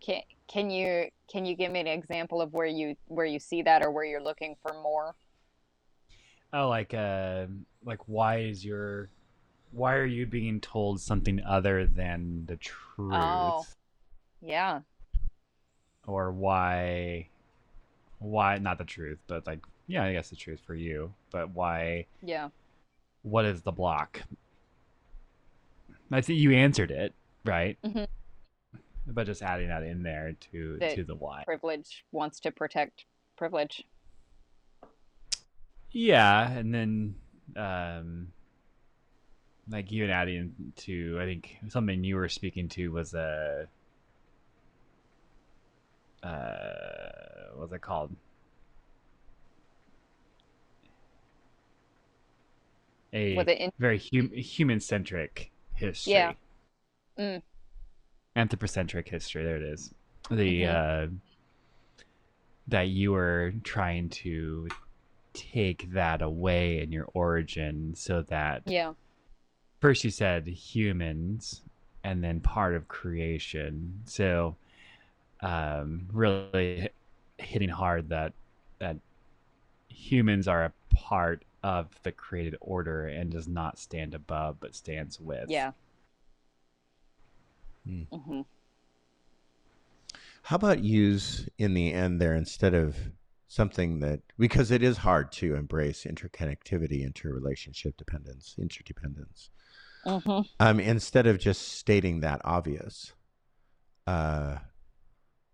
[0.00, 3.62] Can can you can you give me an example of where you where you see
[3.62, 5.14] that or where you're looking for more?
[6.52, 7.46] Oh, like uh,
[7.84, 9.10] like why is your
[9.72, 13.12] why are you being told something other than the truth?
[13.14, 13.64] Oh,
[14.40, 14.80] yeah
[16.06, 17.28] or why
[18.18, 22.06] why not the truth but like yeah i guess the truth for you but why
[22.22, 22.48] yeah
[23.22, 24.22] what is the block
[26.10, 28.04] i think you answered it right mm-hmm.
[29.12, 33.04] But just adding that in there to that to the why privilege wants to protect
[33.36, 33.84] privilege
[35.92, 37.14] yeah and then
[37.56, 38.28] um
[39.68, 43.66] like you and adding to i think something you were speaking to was a uh,
[46.22, 47.10] uh,
[47.54, 48.14] what's it called?
[53.12, 56.12] A in- very hum- human centric history.
[56.12, 56.32] Yeah.
[57.18, 57.42] Mm.
[58.36, 59.44] Anthropocentric history.
[59.44, 59.92] There it is.
[60.30, 61.12] The mm-hmm.
[61.12, 61.16] uh,
[62.68, 64.68] that you were trying to
[65.32, 68.92] take that away in your origin, so that yeah.
[69.80, 71.62] First, you said humans,
[72.04, 74.02] and then part of creation.
[74.04, 74.56] So
[75.40, 76.90] um, really
[77.38, 78.32] hitting hard that
[78.78, 78.96] that
[79.88, 85.20] humans are a part of the created order and does not stand above but stands
[85.20, 85.48] with.
[85.48, 85.72] Yeah.
[87.86, 88.08] Mm.
[88.08, 88.40] Mm-hmm.
[90.42, 92.96] How about use in the end there instead of
[93.46, 99.50] something that because it is hard to embrace interconnectivity, interrelationship dependence, interdependence.
[100.06, 100.40] Mm-hmm.
[100.60, 103.12] Um, instead of just stating that obvious,
[104.06, 104.58] uh,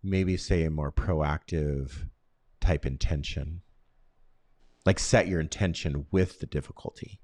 [0.02, 2.08] maybe say a more proactive
[2.60, 3.62] type intention
[4.84, 7.20] like set your intention with the difficulty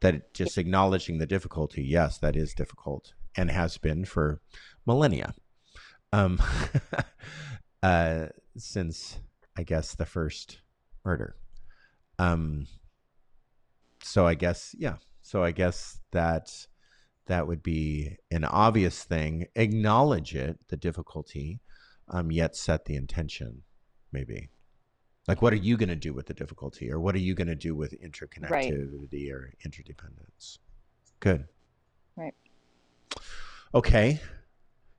[0.00, 4.40] that just acknowledging the difficulty yes that is difficult and has been for
[4.86, 5.34] millennia
[6.12, 6.40] um
[7.82, 9.18] uh since
[9.56, 10.60] i guess the first
[11.04, 11.36] murder
[12.18, 12.66] um
[14.02, 16.66] so i guess yeah so i guess that
[17.26, 21.60] that would be an obvious thing acknowledge it the difficulty
[22.08, 23.62] um, yet set the intention,
[24.12, 24.50] maybe.
[25.28, 27.48] Like, what are you going to do with the difficulty, or what are you going
[27.48, 29.32] to do with interconnectivity right.
[29.32, 30.60] or interdependence?
[31.18, 31.46] Good.
[32.14, 32.34] Right.
[33.74, 34.20] Okay.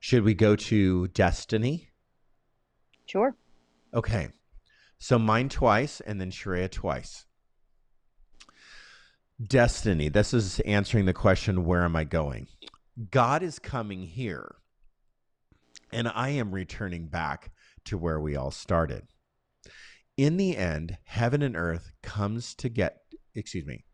[0.00, 1.88] Should we go to destiny?
[3.06, 3.36] Sure.
[3.94, 4.28] Okay.
[4.98, 7.24] So mine twice and then Sharia twice.
[9.42, 10.08] Destiny.
[10.08, 12.48] This is answering the question, where am I going?
[13.10, 14.56] God is coming here
[15.92, 17.50] and I am returning back
[17.84, 19.06] to where we all started.
[20.16, 23.02] In the end, heaven and earth comes to get,
[23.34, 23.84] excuse me,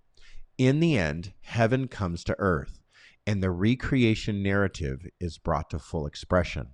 [0.57, 2.81] in the end, heaven comes to earth,
[3.27, 6.69] and the recreation narrative is brought to full expression.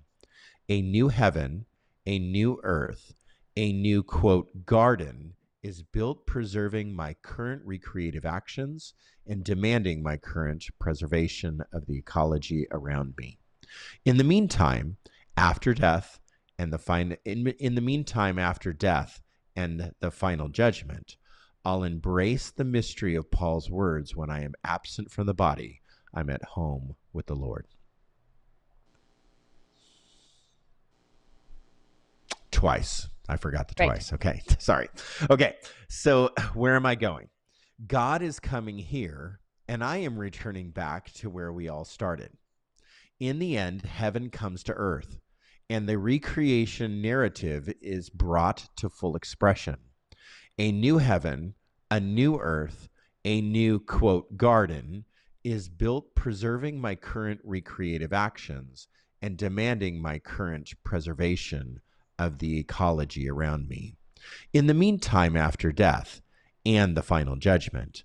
[0.68, 1.66] A new heaven,
[2.06, 3.14] a new earth,
[3.56, 8.94] a new, quote, garden is built preserving my current recreative actions
[9.26, 13.38] and demanding my current preservation of the ecology around me.
[14.04, 14.96] In the meantime,
[15.36, 16.18] after death
[16.58, 19.20] and the final, in, in the meantime after death
[19.56, 21.16] and the final judgment.
[21.64, 25.82] I'll embrace the mystery of Paul's words when I am absent from the body.
[26.12, 27.66] I'm at home with the Lord.
[32.50, 33.08] Twice.
[33.28, 33.86] I forgot the Right.
[33.86, 34.12] twice.
[34.12, 34.42] Okay.
[34.58, 34.88] Sorry.
[35.30, 35.56] Okay.
[35.88, 37.28] So, where am I going?
[37.86, 42.32] God is coming here, and I am returning back to where we all started.
[43.18, 45.20] In the end, heaven comes to earth,
[45.68, 49.76] and the recreation narrative is brought to full expression.
[50.58, 51.54] A new heaven,
[51.90, 52.88] a new earth,
[53.24, 55.04] a new, quote, garden
[55.44, 58.88] is built preserving my current recreative actions
[59.22, 61.80] and demanding my current preservation
[62.18, 63.96] of the ecology around me.
[64.52, 66.20] In the meantime, after death
[66.66, 68.04] and the final judgment,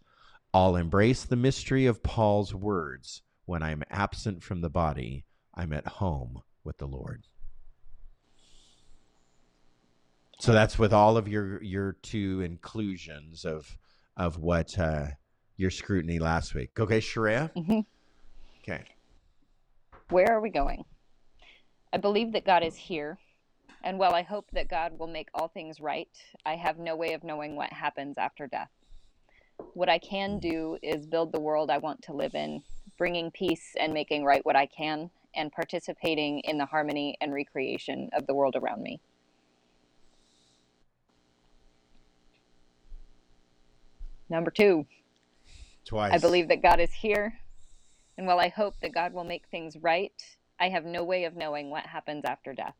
[0.53, 5.85] I'll embrace the mystery of Paul's words when I'm absent from the body, I'm at
[5.85, 7.23] home with the Lord.
[10.39, 13.77] So that's with all of your your two inclusions of
[14.17, 15.07] of what uh,
[15.57, 16.79] your scrutiny last week.
[16.79, 17.51] Okay, Sharia.
[17.55, 17.85] Mhm.
[18.61, 18.83] Okay.
[20.09, 20.85] Where are we going?
[21.93, 23.17] I believe that God is here,
[23.83, 26.09] and while I hope that God will make all things right,
[26.45, 28.71] I have no way of knowing what happens after death.
[29.73, 32.63] What I can do is build the world I want to live in,
[32.97, 38.09] bringing peace and making right what I can, and participating in the harmony and recreation
[38.13, 38.99] of the world around me.
[44.29, 44.85] Number two,
[45.85, 46.13] Twice.
[46.13, 47.37] I believe that God is here.
[48.17, 50.13] And while I hope that God will make things right,
[50.59, 52.75] I have no way of knowing what happens after death.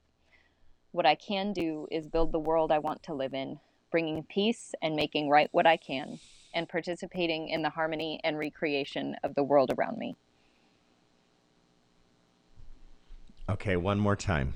[0.92, 3.60] What I can do is build the world I want to live in,
[3.92, 6.20] bringing peace and making right what I can,
[6.54, 10.16] and participating in the harmony and recreation of the world around me.
[13.50, 14.54] Okay, one more time.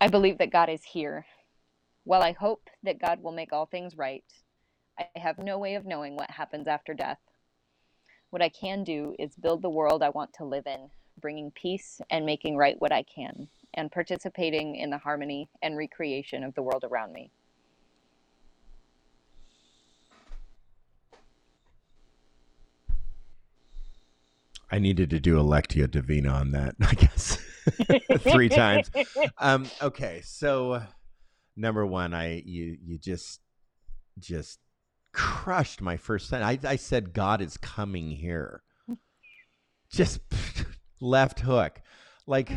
[0.00, 1.24] I believe that God is here.
[2.04, 4.24] While I hope that God will make all things right,
[4.98, 7.18] I have no way of knowing what happens after death.
[8.30, 12.00] What I can do is build the world I want to live in, bringing peace
[12.10, 16.62] and making right what I can, and participating in the harmony and recreation of the
[16.62, 17.30] world around me.
[24.70, 27.38] I needed to do a Lectio Divina on that, I guess,
[28.18, 28.90] three times.
[29.38, 30.82] Um, okay, so
[31.56, 33.40] number one, I you you just
[34.18, 34.60] just
[35.12, 36.64] crushed my first sentence.
[36.64, 38.62] I, I said God is coming here.
[39.92, 40.20] Just
[41.00, 41.80] left hook,
[42.26, 42.50] like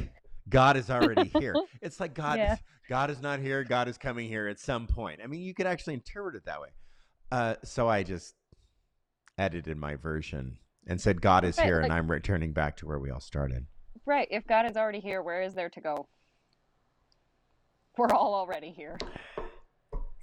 [0.47, 1.55] God is already here.
[1.81, 2.57] It's like God Yeah.
[2.87, 3.63] God is not here.
[3.63, 5.19] God is coming here at some point.
[5.23, 6.69] I mean, you could actually interpret it that way.
[7.31, 8.35] Uh, so I just
[9.37, 12.99] edited my version and said God is Right, here, and I'm returning back to where
[12.99, 13.65] we all started.
[14.05, 16.07] Right, if God is already here, where is there to go?
[17.97, 18.97] We're all already here.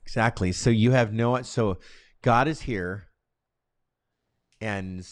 [0.05, 0.53] Exactly.
[0.53, 1.79] So you have no so
[2.23, 3.09] God is here
[4.61, 5.07] and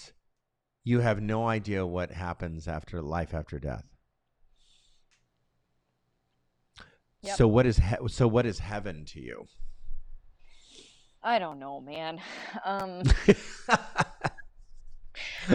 [0.84, 3.84] you have no idea what happens after life after death.
[7.22, 7.36] Yep.
[7.36, 9.46] So what is he- so what is heaven to you?
[11.22, 12.20] I don't know, man.
[12.64, 13.02] Um,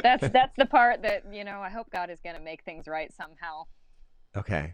[0.02, 1.60] that's that's the part that you know.
[1.62, 3.64] I hope God is going to make things right somehow.
[4.36, 4.74] okay.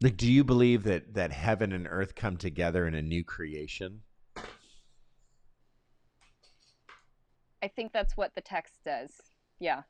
[0.00, 4.02] Like do you believe that that heaven and earth come together in a new creation?
[7.62, 9.10] I think that's what the text says.
[9.58, 9.82] Yeah.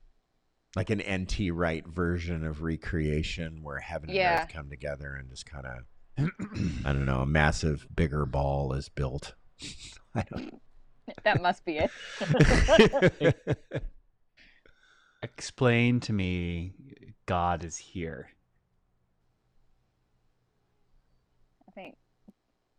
[0.76, 4.42] Like an NT Wright version of recreation where heaven and Yeah.
[4.42, 5.84] earth come together and just kind of
[6.84, 9.34] I don't know, a massive bigger ball is built.
[10.14, 10.60] I don't
[11.24, 11.90] That must be it.
[15.22, 16.72] Explain to me
[17.26, 18.30] God is here.
[21.66, 21.96] I think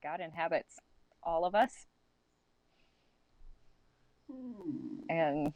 [0.04, 0.76] God inhabits
[1.24, 1.86] all of us.
[5.10, 5.54] And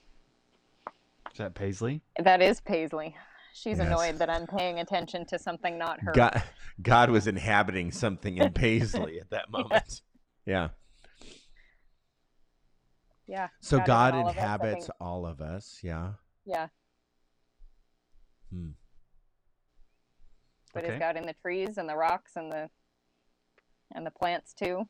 [1.31, 2.01] Is that Paisley?
[2.19, 3.15] that is Paisley.
[3.53, 3.87] She's Yes.
[3.87, 6.13] annoyed that I'm paying attention to something not her.
[6.13, 6.41] God,
[6.81, 10.01] God was inhabiting something in Paisley at that moment.
[10.45, 10.69] Yeah.
[13.27, 13.49] Yeah.
[13.59, 15.79] So is God, in all of us, inhabits all of us.
[15.83, 16.13] Yeah.
[16.45, 16.67] Yeah.
[18.51, 18.71] Hmm.
[20.73, 20.93] But Okay.
[20.95, 22.69] is God in the trees and the rocks and the
[23.93, 24.87] and the plants too?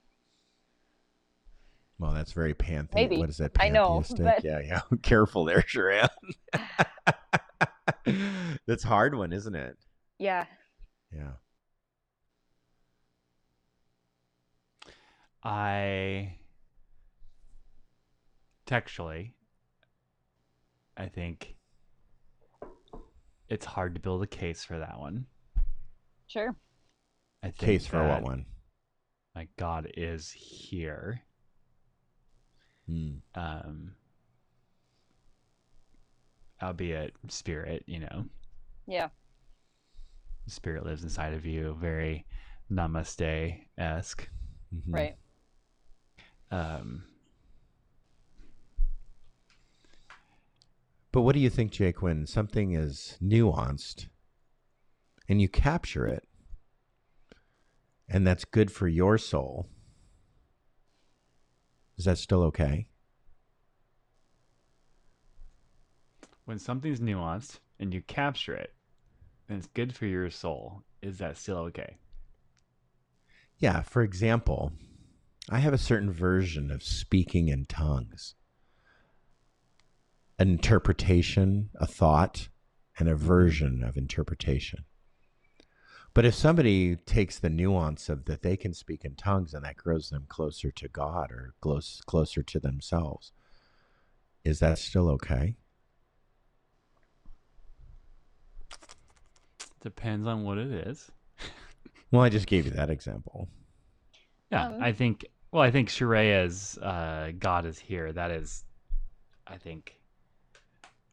[1.99, 2.93] Well, that's very panthe.
[2.93, 3.17] Maybe.
[3.17, 3.51] What is that?
[3.59, 4.81] I know, but- Yeah, yeah.
[5.03, 6.09] Careful there, Sharon.
[8.67, 9.77] that's a hard one, isn't it?
[10.17, 10.45] Yeah.
[11.15, 11.33] Yeah.
[15.43, 16.35] I
[18.65, 19.33] textually,
[20.95, 21.55] I think
[23.49, 25.25] it's hard to build a case for that one.
[26.27, 26.55] Sure.
[27.43, 28.45] I think Case for what one?
[29.35, 31.21] Like God is here.
[32.87, 33.15] Hmm.
[33.35, 33.95] Um,
[36.61, 38.25] albeit spirit, you know,
[38.85, 39.09] Yeah.
[40.47, 41.75] spirit lives inside of you.
[41.79, 42.25] Very
[42.71, 44.29] namaste esque.
[44.73, 44.93] Mhm.
[44.93, 45.17] Right.
[46.51, 47.05] Um,
[51.11, 54.07] But what do you think, Jake, when something is nuanced
[55.29, 56.27] and you capture it,
[58.13, 59.67] and that's good for your soul?
[61.97, 62.87] Is that still okay?
[66.45, 68.73] when something's nuanced and you capture it,
[69.47, 71.97] and it's good for your soul, is that still okay?
[73.57, 73.81] Yeah.
[73.81, 74.73] For example,
[75.49, 78.35] I have a certain version of speaking in tongues,
[80.39, 82.49] an interpretation, a thought,
[82.97, 84.85] and a version of interpretation.
[86.13, 89.77] But if somebody takes the nuance of that they can speak in tongues and that
[89.77, 93.31] grows them closer to God or close, closer to themselves,
[94.43, 95.55] is that still okay?
[99.81, 101.11] Depends on what it is.
[102.11, 103.49] Well, I just gave you that example.
[104.51, 105.25] Yeah, Um, I think.
[105.51, 108.11] Well, I think Sharea's uh, God is here.
[108.13, 108.63] That is,
[109.47, 109.99] I think,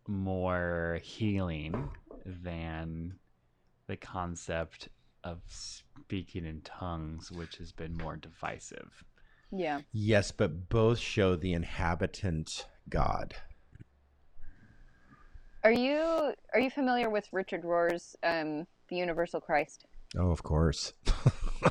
[0.06, 1.90] more healing
[2.24, 3.14] than
[3.90, 4.88] the concept
[5.24, 9.04] of speaking in tongues, which has been more divisive.
[9.50, 9.80] Yeah.
[9.92, 13.34] Yes, but both show the inhabitant God.
[15.64, 19.84] Are you are you familiar with Richard Rohr's um, The Universal Christ?
[20.16, 20.92] Oh, of course.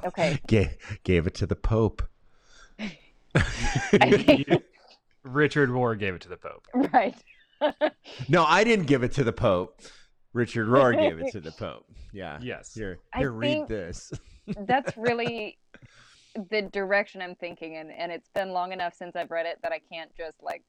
[0.03, 0.39] Okay.
[0.45, 2.03] gave, gave it to the Pope.
[2.79, 4.47] I think-
[5.23, 6.67] Richard Rohr gave it to the Pope.
[6.93, 7.15] right.
[8.29, 9.81] No, I didn't give it to the Pope.
[10.33, 11.85] Richard Rohr gave it to the Pope.
[12.13, 12.37] Yeah.
[12.41, 12.73] Yes.
[12.73, 14.11] Here, I here, read this.
[14.67, 15.57] That's really
[16.35, 19.71] the direction I'm thinking in, and it's been long enough since I've read it that
[19.71, 20.63] I can't just like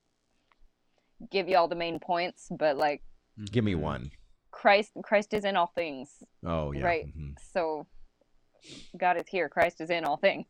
[1.31, 3.03] give you all the main points, but like
[3.51, 4.11] Give me one.
[4.51, 6.11] Christ Christ is in all things.
[6.45, 6.85] Oh, yeah.
[6.85, 7.07] Right.
[7.07, 7.35] mhm.
[7.53, 7.87] So
[8.99, 9.49] God is here.
[9.49, 10.47] Christ is in all things.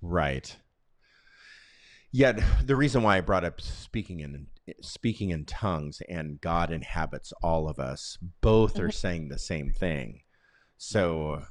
[0.00, 0.54] Right.
[2.12, 4.46] Yet the reason why I brought up speaking in
[4.80, 8.94] speaking in tongues and God inhabits all of us, both are Mhm.
[8.94, 10.22] saying the same thing.
[10.76, 11.46] So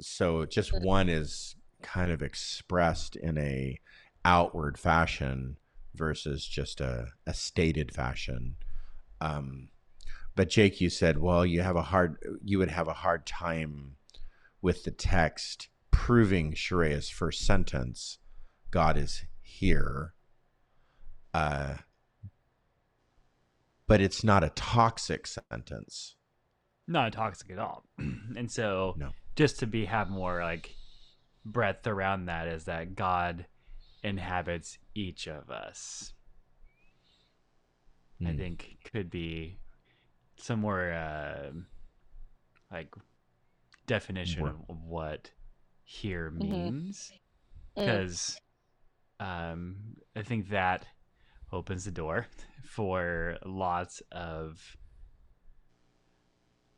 [0.00, 3.78] so just one is kind of expressed in a
[4.24, 5.58] outward fashion
[5.94, 8.56] versus just a, a stated fashion.
[9.20, 9.68] Um,
[10.34, 13.96] but Jake, you said, well, you have a hard you would have a hard time
[14.62, 18.18] with the text proving Sharea's first sentence,
[18.70, 20.14] God is here.
[21.34, 21.76] Uh,
[23.92, 26.16] but it's not a toxic sentence.
[26.88, 27.84] Not toxic at all.
[27.98, 29.10] and so No.
[29.36, 30.74] just to be have more like
[31.44, 33.44] breadth around that is that God
[34.02, 36.14] inhabits each of us.
[38.22, 38.38] I Mm.
[38.38, 39.58] think could be
[40.36, 41.50] some more uh,
[42.70, 42.94] like
[43.86, 45.32] definition More- of, of what
[45.84, 46.38] here Mhm.
[46.50, 47.18] means Mm.
[47.76, 48.40] because
[49.20, 50.86] um, I think that
[51.52, 52.26] opens the door
[52.64, 54.76] for lots of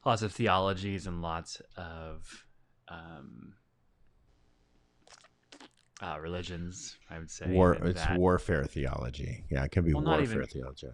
[0.04, 2.44] lots of theologies and lots of
[2.88, 3.54] um,
[6.02, 6.96] uh, religions.
[7.10, 9.44] I would say War, it's that- warfare theology.
[9.50, 10.88] Yeah, it can be Well, not warfare even- theology.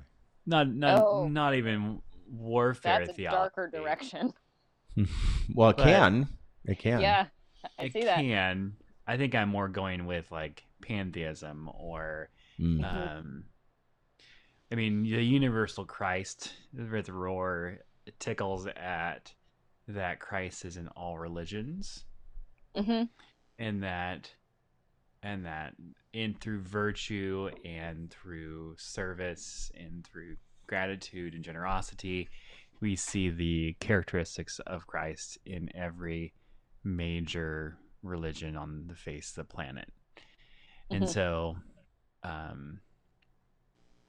[0.47, 1.29] not not Oh.
[1.29, 3.39] not even warfare That's a theology.
[3.39, 4.33] darker direction.
[5.55, 6.29] Well, it But- can.
[6.65, 7.01] It can.
[7.01, 7.27] Yeah.
[7.79, 8.17] I it see that.
[8.19, 8.77] can.
[9.07, 12.29] I think I'm more going with like pantheism or
[12.59, 12.85] Mm.
[12.85, 13.45] um
[14.71, 17.79] I mean the universal Christ with Rohr
[18.19, 19.35] tickles at
[19.89, 22.05] that Christ is in all religions.
[22.77, 23.05] Hmm
[23.61, 24.35] and that
[25.23, 25.75] and that
[26.15, 32.29] in through virtue and through service and through gratitude and generosity
[32.81, 36.33] we see the characteristics of Christ in every
[36.83, 39.93] major religion on the face of the planet.
[40.91, 41.09] And Mhm.
[41.09, 41.57] so
[42.23, 42.81] um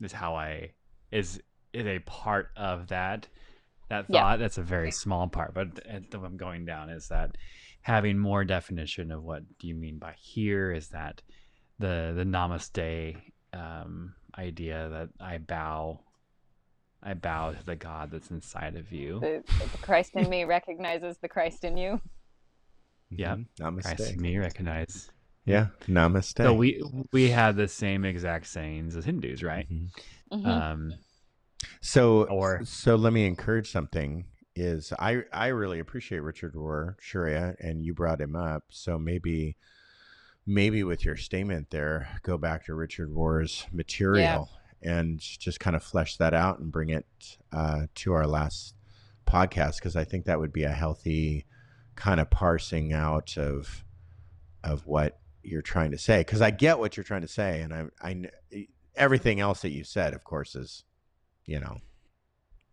[0.01, 0.71] is how i
[1.11, 1.41] is
[1.73, 3.27] is a part of that
[3.89, 4.21] that Yeah.
[4.21, 7.37] thought that's a very small part but th- the i'm going down is that
[7.81, 11.21] having more definition of what do you mean by here is that
[11.79, 13.17] the the namaste
[13.53, 15.99] um idea that i bow
[17.03, 21.17] i bow to the god that's inside of you The, the Christ in me recognizes
[21.17, 21.99] the Christ in you.
[23.09, 23.35] Yeah.
[23.35, 23.45] Mhm.
[23.59, 23.83] Namaste.
[23.97, 25.11] christ in me recognize
[25.45, 25.67] Yeah.
[25.87, 26.37] Namaste.
[26.37, 26.81] so we
[27.11, 29.89] we have the same exact sayings as hindus right Mhm.
[30.31, 30.45] Mhm.
[30.47, 30.93] um
[31.79, 34.25] So, Or- so let me encourage something.
[34.55, 38.63] Is I I really appreciate Richard Rohr, Shuria, and you brought him up.
[38.69, 39.55] So maybe,
[40.45, 44.49] maybe with your statement there, go back to Richard Rohr's material
[44.81, 47.05] and just kind of flesh that out and bring it
[47.53, 48.75] uh, to our last
[49.25, 51.45] podcast because I think that would be a healthy
[51.95, 53.85] kind of parsing out of
[54.63, 56.19] of what you're trying to say.
[56.21, 59.83] Because I get what you're trying to say, and I I everything else that you
[59.83, 60.83] said, of course, is
[61.45, 61.77] you know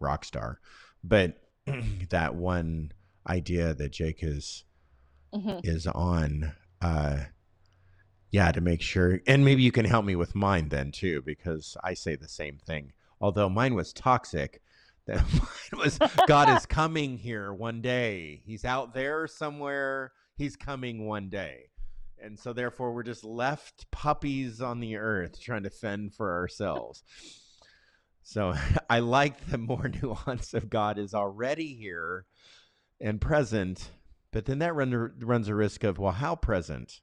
[0.00, 0.60] rock star,
[1.02, 1.40] but
[2.10, 2.92] that one
[3.28, 4.64] idea that Jake is
[5.34, 5.60] Mhm.
[5.62, 7.18] is on uh
[8.30, 11.76] yeah to make sure and maybe you can help me with mine then too because
[11.84, 14.62] i say the same thing although mine was toxic
[15.06, 21.06] that mine was god is coming here one day he's out there somewhere he's coming
[21.06, 21.64] one day
[22.22, 27.02] and so therefore we're just left puppies on the earth trying to fend for ourselves.
[28.22, 28.54] So
[28.90, 32.26] i like the more nuance of god is already here
[33.00, 33.90] and present
[34.30, 37.00] but then that run, runs a risk of well how present?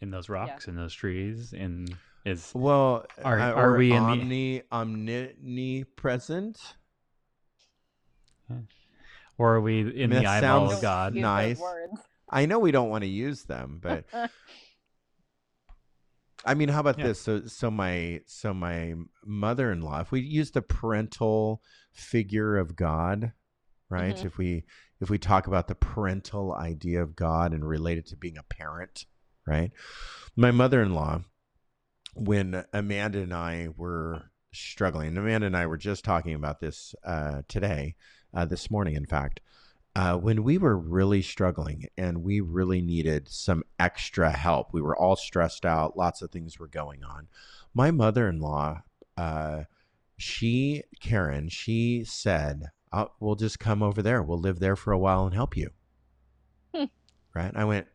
[0.00, 1.86] In those rocks, in those trees, in
[2.24, 6.58] is well Are- uh, are we in the- omnipresent?
[9.38, 11.14] Or are we in That the eyeball of God?
[11.14, 11.60] Use those Nice.
[12.30, 14.04] I know we don't want to use them but
[16.44, 17.08] i mean how about Yeah.
[17.08, 21.62] this so so my so my mother-in-law if we use the parental
[21.92, 23.32] figure of god
[23.88, 24.24] right Mhm.
[24.24, 24.64] if we
[25.00, 28.42] if we talk about the parental idea of god and relate it to being a
[28.42, 29.04] parent
[29.46, 29.72] right
[30.36, 31.20] my mother-in-law
[32.14, 37.42] when amanda and i were struggling amanda and i were just talking about this uh,
[37.48, 37.94] today
[38.34, 39.40] uh, this morning in fact
[40.00, 44.96] uh, when we were really struggling and we really needed some extra help we were
[44.96, 47.28] all stressed out lots of things were going on.
[47.74, 48.80] My mother-in-law
[49.18, 49.64] uh,
[50.16, 54.22] she karen she said I'll, we'll just come over there.
[54.22, 55.68] We'll live there for a while and help you.
[56.74, 56.84] Hmm.
[57.34, 57.52] right?
[57.54, 57.86] I went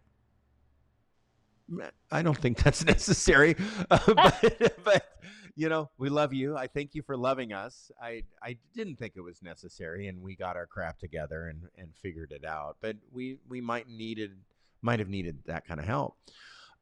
[2.12, 3.56] i don't think that's necessary.
[3.90, 5.06] Uh, but, but
[5.56, 9.14] you know we love you i thank you for loving us i i didn't think
[9.16, 12.96] it was necessary and we got our crap together and and figured it out but
[13.12, 14.32] we we might needed
[14.82, 16.16] might have needed that kind of help.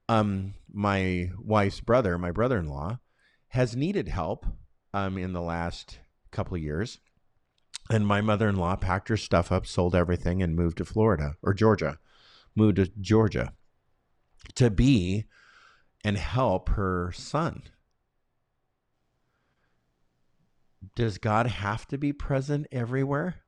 [0.09, 2.99] Um my wife's brother my brother-in-law
[3.49, 4.45] has needed help
[4.93, 5.99] um in the last
[6.31, 6.99] couple of years
[7.89, 11.99] and my mother-in-law packed her stuff up sold everything and moved to florida or georgia
[12.55, 13.53] moved to georgia
[14.55, 15.25] to be
[16.03, 17.63] and help her son
[20.95, 23.43] does God have to be present everywhere?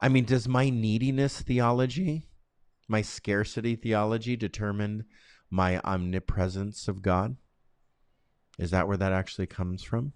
[0.00, 2.28] I mean, does my neediness theology,
[2.88, 5.04] my scarcity theology determine
[5.50, 7.36] my omnipresence of God?
[8.58, 10.12] Is that where that actually comes from?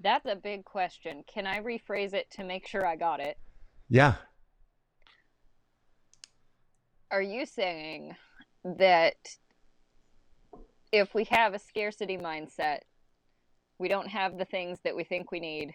[0.00, 1.24] That's a big question.
[1.32, 3.38] Can I rephrase it to make sure I got it?
[3.88, 4.16] Yeah.
[7.10, 8.14] Are you saying
[8.64, 9.14] that
[10.94, 12.78] if we have a scarcity mindset,
[13.78, 15.74] we don't have the things that we think we need,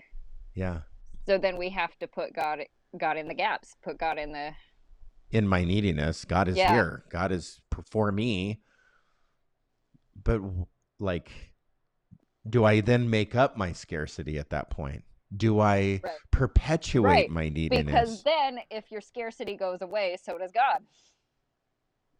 [0.55, 0.81] Yeah.
[1.27, 2.63] so then we have to put God
[2.97, 4.53] God in the gaps, put God in the
[5.31, 6.71] In my neediness, God is Yeah.
[6.71, 7.03] here.
[7.09, 7.59] God is
[7.91, 8.61] for me.
[10.23, 10.41] But
[10.99, 11.31] like
[12.49, 15.03] do I then make up my scarcity at that point?
[15.35, 16.17] Do I Right.
[16.31, 17.85] perpetuate Right, my neediness?
[17.93, 20.83] because then if your scarcity goes away, so does God.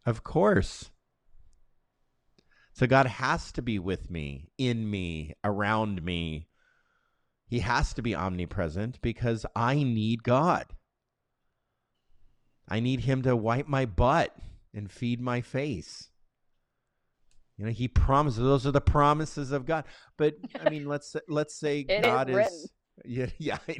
[0.05, 0.91] Of course.
[2.79, 6.47] So God has to be with me, in me, around me.
[7.45, 10.65] He has to be omnipresent because I need God.
[12.69, 14.33] I need him to wipe my butt
[14.73, 16.07] and feed my face.
[17.57, 19.83] You know, he promises those are the promises of God.
[20.17, 22.65] But I mean, let's let's say It is God is, written.
[23.03, 23.79] yeah, yeah, I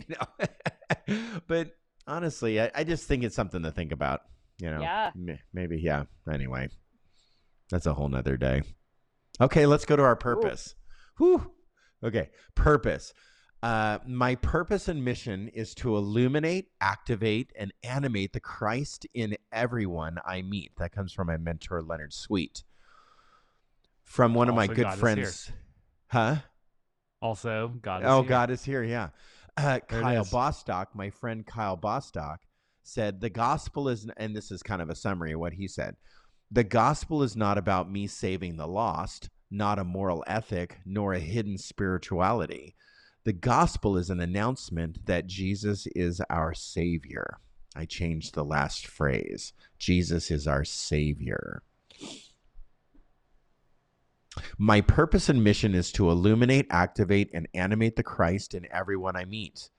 [1.08, 1.40] know.
[1.48, 1.72] but
[2.06, 4.24] honestly, I, I just think it's something to think about.
[4.60, 5.12] You know, Yeah.
[5.54, 6.04] Maybe, yeah.
[6.30, 6.68] Anyway,
[7.70, 8.64] that's a whole nother day.
[9.42, 10.76] Okay, let's go to our purpose.
[11.18, 11.52] Whew.
[12.04, 13.14] Okay, purpose.
[13.62, 20.18] Uh, my purpose and mission is to illuminate, activate, and animate the Christ in everyone
[20.26, 20.72] I meet.
[20.78, 22.64] That comes from my mentor, Leonard Sweet.
[24.04, 25.02] From one of my Also, good God is here.
[25.02, 25.52] friends.
[26.08, 26.36] Huh?
[27.22, 28.04] Also, God.
[28.04, 28.30] Is oh, here.
[28.30, 28.84] God is here.
[28.84, 29.10] Yeah.
[29.58, 30.24] Uh, Kyle.
[30.24, 32.40] Bostock, my friend Kyle Bostock,
[32.84, 35.96] said the gospel is, and this is kind of a summary of what he said.
[36.52, 41.20] The gospel is not about me saving the lost, not a moral ethic, nor a
[41.20, 42.76] hidden spirituality.
[43.24, 47.38] The gospel is an announcement that Jesus is our Savior.
[47.76, 49.54] I changed the last phrase.
[49.78, 51.62] Jesus is our Savior.
[54.58, 59.26] My purpose and mission is to illuminate, activate, and animate the Christ in everyone I
[59.26, 59.70] meet.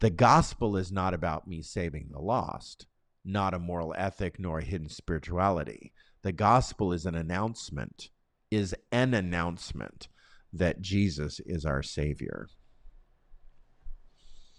[0.00, 2.86] The gospel is not about me saving the lost,
[3.24, 5.92] not a moral ethic nor a hidden spirituality.
[6.22, 8.10] The gospel is an announcement,
[8.50, 10.08] is an announcement
[10.52, 12.48] that Jesus is our Savior.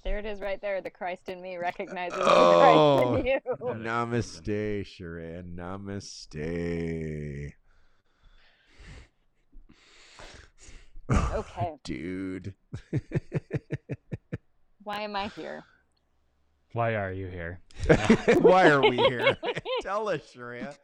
[0.04, 0.82] There it is right there.
[0.82, 3.16] The Christ in me recognizes Oh.
[3.18, 3.74] the Christ in you.
[3.84, 5.56] Namaste, Sharon.
[5.58, 7.54] Namaste.
[11.12, 11.76] Okay.
[11.84, 12.54] Dude.
[14.84, 15.64] Why am I here?
[16.76, 17.62] Why are you here?
[18.42, 19.38] Why are we here?
[19.82, 20.76] Tell us, Sharia.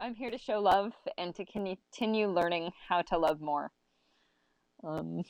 [0.00, 3.70] I'm here to show love and to continue learning how to love more.
[4.82, 5.22] Um,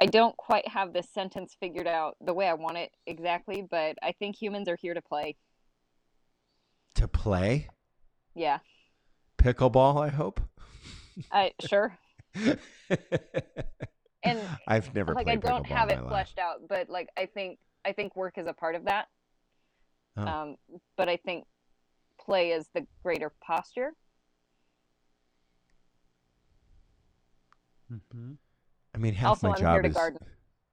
[0.00, 3.98] I don't quite have this sentence figured out the way I want it exactly, but
[4.02, 5.36] I think humans are here to play.
[6.94, 7.68] To play
[8.34, 8.60] Yeah,
[9.36, 10.40] pickleball, I hope.
[11.30, 11.98] I sure.
[14.28, 16.10] And I've never like played I don't have it my life.
[16.10, 19.06] fleshed out, but like I think I think work is a part of that.
[20.16, 20.26] Oh.
[20.26, 20.56] Um,
[20.96, 21.44] but I think
[22.18, 23.92] play is the greater posture.
[27.92, 28.32] Mm-hmm.
[28.94, 30.20] I mean, half also, my I'm job here to is garden.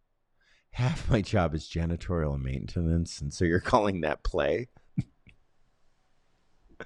[0.72, 4.70] half my job is janitorial maintenance, and so you're calling that play?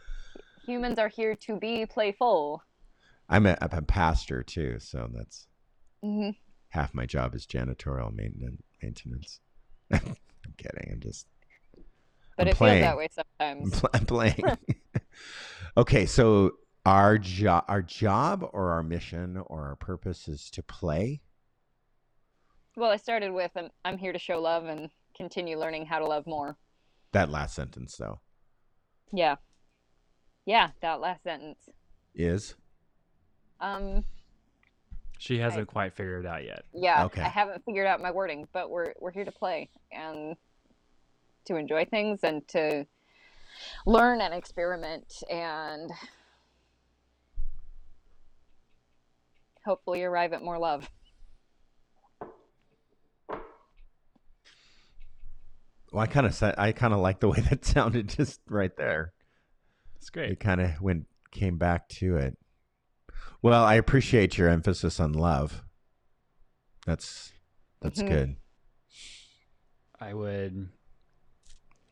[0.65, 2.61] Humans are here to be playful.
[3.29, 5.47] I'm a, I'm a pastor too, so that's
[6.03, 6.31] hmm
[6.69, 8.61] half my job is janitorial maintenance.
[8.81, 9.39] Maintenance.
[9.91, 10.15] I'm
[10.57, 10.89] kidding.
[10.93, 11.27] I'm just
[12.37, 12.83] But I'm it playing.
[12.83, 13.07] feels that way
[13.39, 13.79] I'm, sometimes.
[13.79, 14.43] pl- I'm playing.
[15.77, 16.51] okay, so
[16.85, 21.21] our job, our job, or our mission, or our purpose is to play.
[22.75, 26.05] Well, I started with I'm, I'm here to show love and continue learning how to
[26.05, 26.57] love more.
[27.13, 28.19] That last sentence, though,
[29.11, 29.35] Yeah.
[30.45, 31.57] Yeah, that last sentence.
[32.13, 32.55] is
[33.59, 34.05] Um,
[35.19, 36.63] She hasn't quite figured it out yet.
[36.73, 37.21] yeah, Okay.
[37.21, 40.35] I haven't figured out my wording, but we're we're here to play and
[41.45, 42.85] to enjoy things and to
[43.85, 45.91] learn and experiment and
[49.65, 50.89] hopefully arrive at more love.
[55.91, 56.03] well.
[56.03, 59.13] I kind of said I kind of like the way that sounded just right there.
[59.97, 60.31] It's great.
[60.31, 62.37] It kind of went came back to it.
[63.47, 65.63] Well, I appreciate your emphasis on love.
[66.85, 67.31] That's
[67.79, 68.07] that's Mhm.
[68.09, 68.35] good.
[70.01, 70.67] I would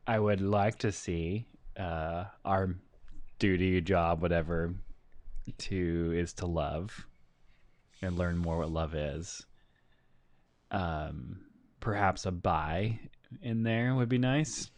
[0.06, 1.48] I would like to see
[1.78, 2.76] uh our
[3.40, 4.76] duty, job, whatever
[5.60, 7.08] to is to love
[8.02, 9.46] and learn more what love is.
[10.72, 11.46] Um
[11.80, 13.00] perhaps a buy
[13.42, 14.72] in there would be nice.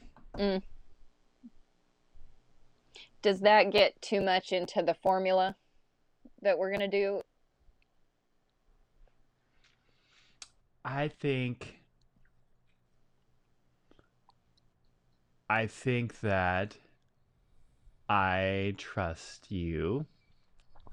[3.23, 5.55] Does that get too much into the formula
[6.41, 7.21] that we're to do?
[10.85, 11.81] I think
[15.49, 16.77] I think that
[18.09, 20.05] I trust you.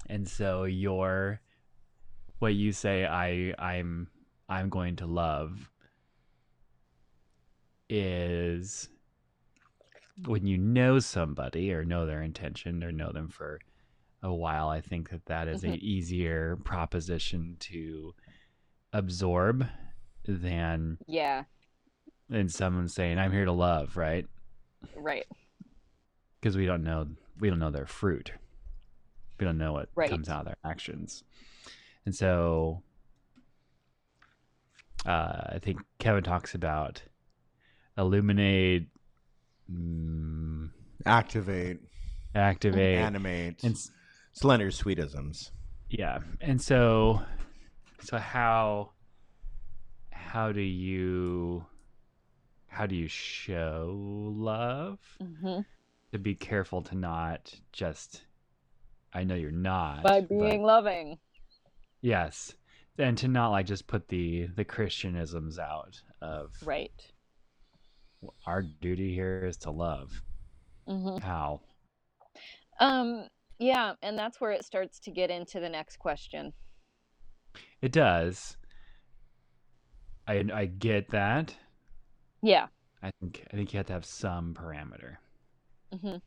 [0.07, 1.39] And so your
[2.39, 4.07] what you say I I'm
[4.49, 5.69] I'm going to love
[7.89, 8.89] is
[10.25, 13.59] when you know somebody or know their intention or know them for
[14.25, 15.79] a while, I think that that is a Mhm.
[15.81, 18.15] easier proposition to
[18.91, 19.67] absorb
[20.25, 21.43] than Yeah,
[22.27, 24.27] than someone saying I'm here to love, right?
[24.95, 25.27] right.
[26.39, 27.07] Because we don't know
[27.39, 28.31] we don't know their fruit.
[29.39, 30.09] We don't know what Right.
[30.09, 31.23] comes out of their actions.
[32.05, 32.81] And so
[35.05, 37.03] uh, I think Kevin talks about
[37.97, 38.87] illuminate,
[39.71, 40.69] mm,
[41.05, 41.79] Activate,
[42.33, 43.91] activate, animate, and s-
[44.35, 45.51] slender sweetisms.
[45.89, 46.19] yeah.
[46.41, 47.21] And so,
[48.01, 48.91] so how
[50.11, 51.65] how do you
[52.67, 53.93] how do you show
[54.35, 54.99] love?
[55.21, 55.59] hmm
[56.11, 58.23] To be careful to not just.
[59.13, 61.17] I know you're not By but- being loving.
[62.01, 62.53] Yes.
[62.97, 66.91] And to not like just put the the Christianisms out of Right.
[68.45, 70.21] our duty here is to love.
[70.87, 71.61] hmm How?
[72.79, 73.27] Um,
[73.59, 76.53] yeah, and that's where it starts to get into the next question.
[77.81, 78.57] It does.
[80.27, 81.55] I I get that.
[82.41, 82.67] Yeah.
[83.01, 85.17] I think I think you have to have some parameter,
[86.01, 86.17] hmm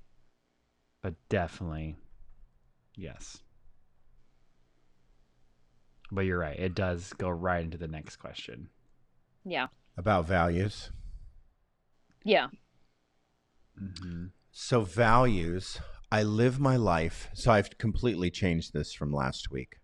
[1.02, 1.96] but definitely
[2.96, 3.42] yes.
[6.10, 6.58] But you're right.
[6.58, 8.70] It does go right into the next question.
[9.44, 9.68] Yeah.
[9.96, 10.90] About values.
[12.24, 12.48] Yeah.
[13.76, 17.28] hmm So values I live my life.
[17.34, 19.76] So I've completely changed this from last week.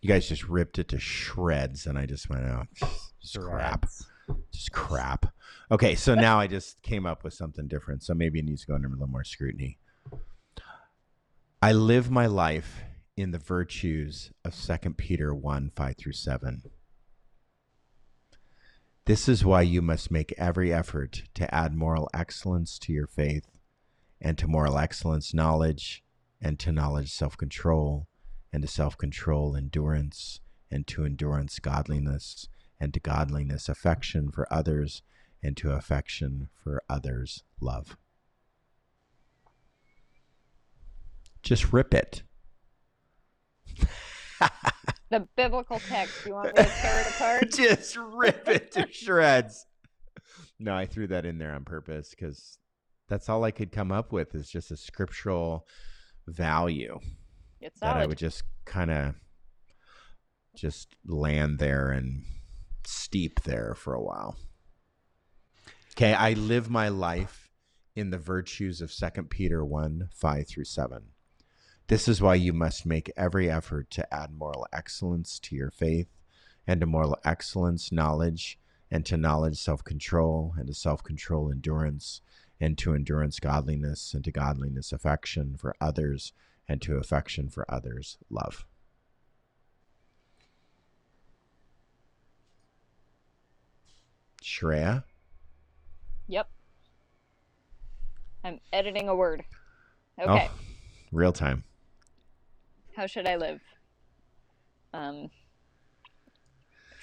[0.00, 2.64] You guys just ripped it to shreds, and I just went, oh,
[3.20, 3.86] just crap.
[4.52, 5.26] Just crap.
[5.70, 8.02] Okay, so now I just came up with something different.
[8.02, 9.78] So maybe it needs to go under a little more scrutiny.
[11.60, 12.82] I live my life
[13.16, 16.62] in the virtues of 2 Peter 1 5 through 7.
[19.04, 23.46] This is why you must make every effort to add moral excellence to your faith,
[24.20, 26.02] and to moral excellence, knowledge,
[26.40, 28.08] and to knowledge, self control,
[28.52, 30.40] and to self control, endurance,
[30.70, 32.48] and to endurance, godliness,
[32.80, 35.02] and to godliness, affection for others,
[35.42, 37.96] and to affection for others, love.
[41.42, 42.22] Just rip it.
[45.10, 46.26] the biblical text.
[46.26, 47.50] You want me to tear it apart?
[47.52, 49.66] Just rip it to shreds.
[50.58, 52.57] No, I threw that in there on purpose because
[53.08, 55.66] that's all I could come up with is just a scriptural
[56.26, 56.98] value
[57.60, 59.14] It's that I would just kind of
[60.54, 62.24] just land there and
[62.84, 64.36] steep there for a while.
[65.92, 67.50] Okay, I live my life
[67.96, 71.02] in the virtues of 2 Peter 1 5 through 7.
[71.88, 76.08] This is why you must make every effort to add moral excellence to your faith,
[76.66, 78.58] and to moral excellence, knowledge,
[78.90, 82.20] and to knowledge, self control, and to self control, endurance,
[82.60, 86.32] and to endurance, godliness, and to godliness, affection for others,
[86.68, 88.66] and to affection for others, love.
[94.42, 95.04] Shreya?
[96.26, 96.48] Yep.
[98.44, 99.44] I'm editing a word.
[100.20, 100.48] Okay.
[100.50, 100.58] Oh,
[101.12, 101.64] real time.
[102.96, 103.60] How should I live?
[104.92, 105.30] Um,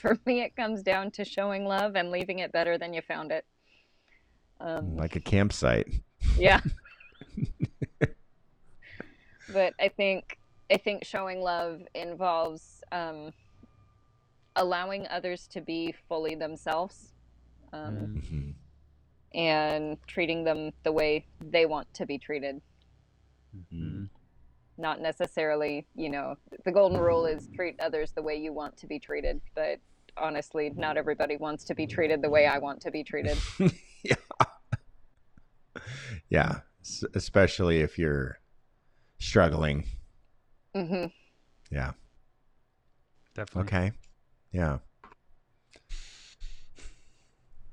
[0.02, 3.32] for me, it comes down to showing love and leaving it better than you found
[3.32, 3.46] it.
[4.60, 5.88] Um, Like a campsite.
[6.38, 6.62] yeah.
[9.54, 10.38] but I think
[10.72, 13.32] I think showing love involves um,
[14.56, 17.12] allowing others to be fully themselves.
[17.74, 18.54] Um, Mhm.
[19.34, 22.62] and treating them the way they want to be treated.
[23.56, 24.10] Mhm.
[24.78, 28.88] Not necessarily, you know, the golden rule is treat others the way you want to
[28.88, 29.80] be treated, but
[30.16, 33.38] honestly, not everybody wants to be treated the way I want to be treated.
[34.10, 35.82] yeah.
[36.30, 36.60] Yeah.
[36.82, 38.40] S- especially if you're
[39.20, 39.86] struggling.
[40.74, 41.06] hmm
[41.72, 41.94] Yeah.
[43.34, 43.78] Definitely.
[43.78, 43.92] Okay.
[44.52, 44.78] Yeah.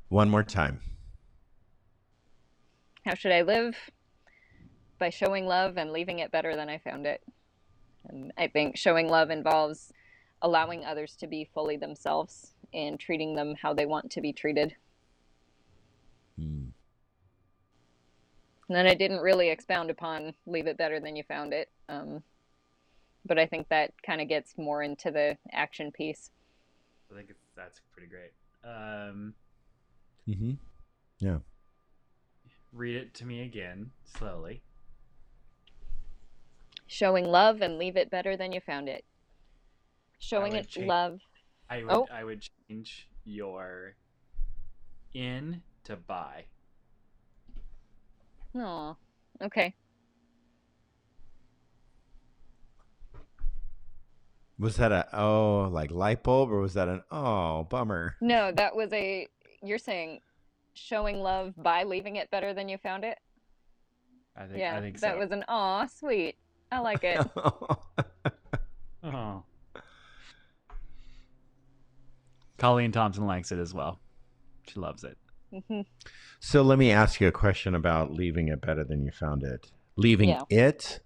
[0.09, 0.80] One more time.
[3.05, 3.76] How should I live?
[4.99, 7.22] By showing love and leaving it better than I found it.
[8.09, 9.93] And I think showing love involves
[10.43, 14.74] allowing others to be fully themselves and treating them how they want to be treated.
[16.39, 16.66] Hmm.
[18.72, 21.68] And then I didn't really expound upon leave it better than you found it.
[21.90, 22.22] Um,
[23.26, 26.30] but I think that kind of gets more into the action piece.
[27.12, 28.32] I think it's, that's pretty great.
[28.64, 29.34] Um,
[30.26, 30.52] Mm-hmm.
[31.18, 31.36] Yeah.
[32.72, 34.62] read it to me again slowly.
[36.86, 39.04] Showing love and leave it better than you found it.
[40.18, 41.20] Showing it change- love.
[41.68, 42.08] I would Oh.
[42.10, 43.96] I would change your
[45.12, 46.46] in to buy.
[48.55, 48.96] Oh,
[49.40, 49.74] okay.
[54.59, 58.16] Was that a oh like light bulb or was that an oh bummer?
[58.20, 59.26] No, that was a.
[59.62, 60.20] You're saying
[60.74, 63.18] showing love by leaving it better than you found it?
[64.36, 65.18] I think yeah, I think that so.
[65.18, 66.36] was an aw, sweet.
[66.70, 67.20] I like it.
[69.05, 69.42] Oh.
[72.57, 73.98] Colleen Thompson likes it as well.
[74.68, 75.18] She loves it.
[76.40, 79.70] So let me ask you a question about leaving it better than you found it.
[79.96, 80.42] Leaving Yeah.
[80.48, 81.00] it?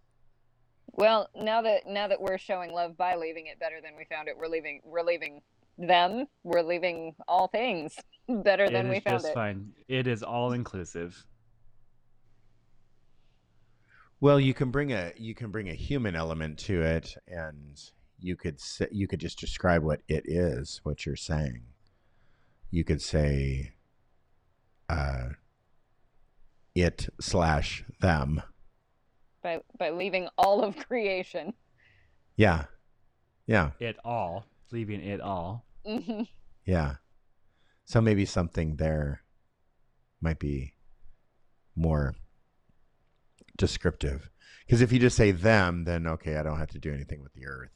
[0.93, 4.29] Well, now that now that we're showing love by leaving it better than we found
[4.29, 5.43] it, we're leaving we're leaving
[5.77, 6.27] them.
[6.43, 7.95] We're leaving all things
[8.29, 9.35] better It than we found just it.
[9.35, 9.73] fine.
[9.89, 11.27] It is all inclusive.
[14.21, 17.79] Well, you can bring a you can bring a human element to it, and
[18.19, 21.65] you could say, you could just describe what it is, what you're saying.
[22.71, 23.75] You could say,
[24.89, 25.29] uh,
[26.75, 28.43] it slash them.
[29.43, 31.55] By by leaving all of creation.
[32.37, 32.65] Yeah,
[33.47, 35.65] yeah, It all, leaving it all.
[35.87, 36.23] hmm
[36.67, 36.97] yeah.
[37.85, 39.23] So maybe something there
[40.21, 40.75] might be
[41.77, 42.15] more
[43.57, 44.29] descriptive.
[44.67, 47.33] Because if you just say them, then okay, I don't have to do anything with
[47.35, 47.71] the earth.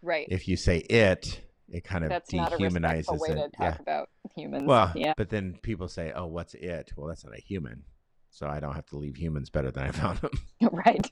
[0.00, 0.26] Right.
[0.30, 1.40] If you say it,
[1.72, 3.34] it kind of That's not a dehumanizes way it.
[3.34, 3.76] to talk yeah.
[3.80, 4.64] about humans.
[4.66, 5.14] Well, yeah.
[5.16, 7.84] but then people say, "Oh, what's it?" Well, that's not a human.
[8.30, 10.32] so I don't have to leave humans better than I found them.
[10.72, 11.10] right.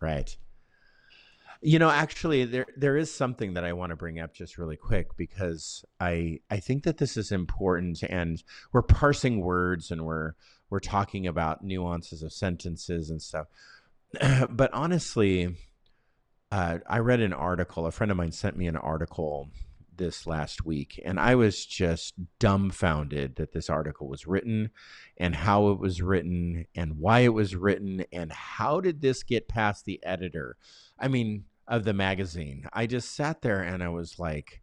[0.00, 0.36] Right.
[1.60, 4.76] You know, actually, there there is something that I want to bring up just really
[4.76, 8.42] quick because I I think that this is important, and
[8.72, 10.34] we're parsing words and we're
[10.70, 13.46] we're talking about nuances of sentences and stuff.
[14.50, 15.56] but honestly,
[16.52, 17.86] uh, I read an article.
[17.86, 19.50] A friend of mine sent me an article
[19.96, 24.70] this last week, and I was just dumbfounded that this article was written
[25.16, 29.48] and how it was written and why it was written and how did this get
[29.48, 30.56] past the editor.
[30.98, 32.68] I mean, of the magazine.
[32.72, 34.62] I just sat there and I was like,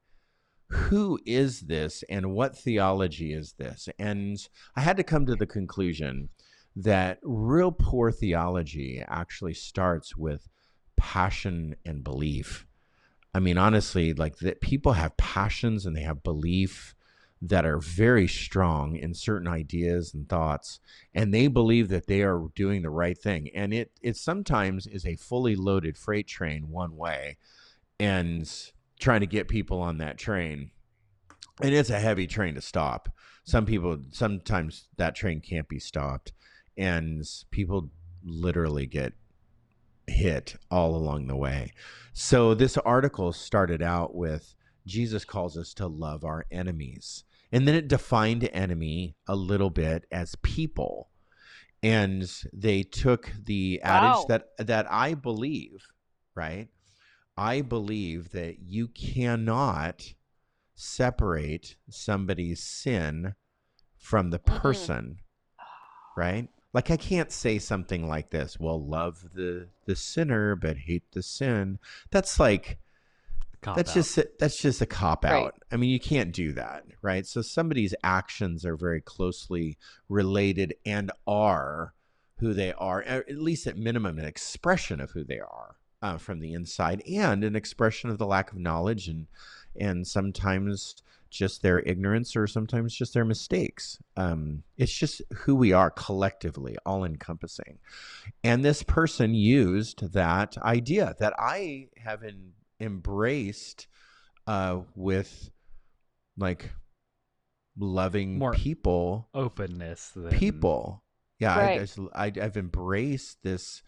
[0.69, 3.89] who is this and what theology is this?
[3.99, 4.37] And
[4.75, 6.29] I had to come to the conclusion
[6.75, 10.49] that real poor theology actually starts with
[10.97, 12.65] passion and belief.
[13.33, 16.95] I mean, honestly, like that people have passions and they have belief
[17.41, 20.79] that are very strong in certain ideas and thoughts,
[21.13, 23.49] and they believe that they are doing the right thing.
[23.53, 27.37] And it it sometimes is a fully loaded freight train one way,
[27.99, 28.49] and
[28.99, 30.71] trying to get people on that train.
[31.61, 33.09] And it's a heavy train to stop.
[33.43, 36.31] Some people sometimes that train can't be stopped,
[36.77, 37.89] and people
[38.23, 39.13] literally get
[40.07, 41.71] hit all along the way.
[42.13, 47.23] So this article started out with Jesus calls us to love our enemies.
[47.51, 51.09] And then it defined enemy a little bit as people.
[51.81, 55.85] And they took the adage that that I believe,
[56.33, 56.69] right?
[57.37, 60.13] I believe that you cannot
[60.75, 63.35] separate somebody's sin
[63.97, 64.55] from the Mm-mm.
[64.55, 65.17] person,
[66.15, 66.47] right?
[66.73, 71.21] Like I can't say something like this, well, love the the sinner but hate the
[71.21, 71.79] sin.
[72.11, 72.79] That's like
[73.61, 73.93] Cop that's out.
[73.93, 75.45] just that's just a cop Right.
[75.45, 75.55] out.
[75.71, 77.25] I mean, you can't do that, right?
[77.25, 79.77] So somebody's actions are very closely
[80.09, 81.93] related and are
[82.39, 86.39] who they are, at least at minimum, an expression of who they are uh, from
[86.41, 89.27] the inside, and an expression of the lack of knowledge and
[89.79, 91.01] and sometimes
[91.33, 93.99] just their ignorance or sometimes just their mistakes.
[94.15, 97.79] Um, it's just who we are collectively, all encompassing.
[98.43, 103.87] And this person used that idea that I have in, embraced
[104.47, 105.49] uh, with
[106.37, 106.71] like
[107.77, 110.11] loving More people openness.
[110.15, 111.03] Than, people
[111.39, 111.89] yeah Right.
[112.13, 113.81] I, I, I've embraced this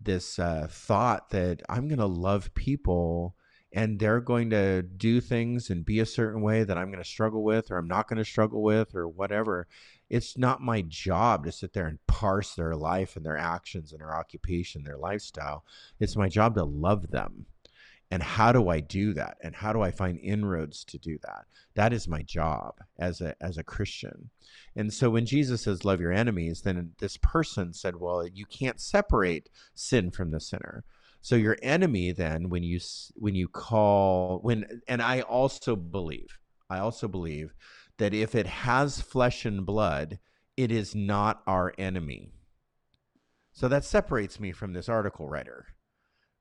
[0.00, 3.34] this uh, thought that i'm going to love people
[3.72, 7.08] and they're going to do things and be a certain way that i'm going to
[7.08, 9.66] struggle with or i'm not going to struggle with or whatever.
[10.10, 14.00] It's not my job to sit there and parse their life and their actions and
[14.00, 15.64] their occupation their lifestyle.
[16.00, 17.46] It's my job to love them.
[18.10, 19.36] And how do i do that?
[19.42, 21.44] And how do i find inroads to do that?
[21.74, 24.30] That is my job as a as a christian.
[24.74, 28.80] And so when Jesus says, love your enemies, then this person said, well, you can't
[28.80, 30.84] separate sin from the sinner.
[31.20, 32.80] So your enemy then when you
[33.14, 36.38] when you call when and I also believe
[36.70, 37.54] I also believe
[37.98, 40.18] that if it has flesh and blood
[40.56, 42.32] it is not our enemy.
[43.52, 45.66] So that separates me from this article writer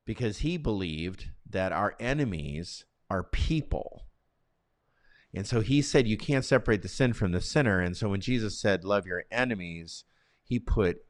[0.06, 4.08] because he believed that our enemies are people.
[5.36, 7.80] And so he said, You can't separate the sin from the sinner.
[7.80, 10.04] And so when Jesus said, Love your enemies,
[10.44, 11.06] he put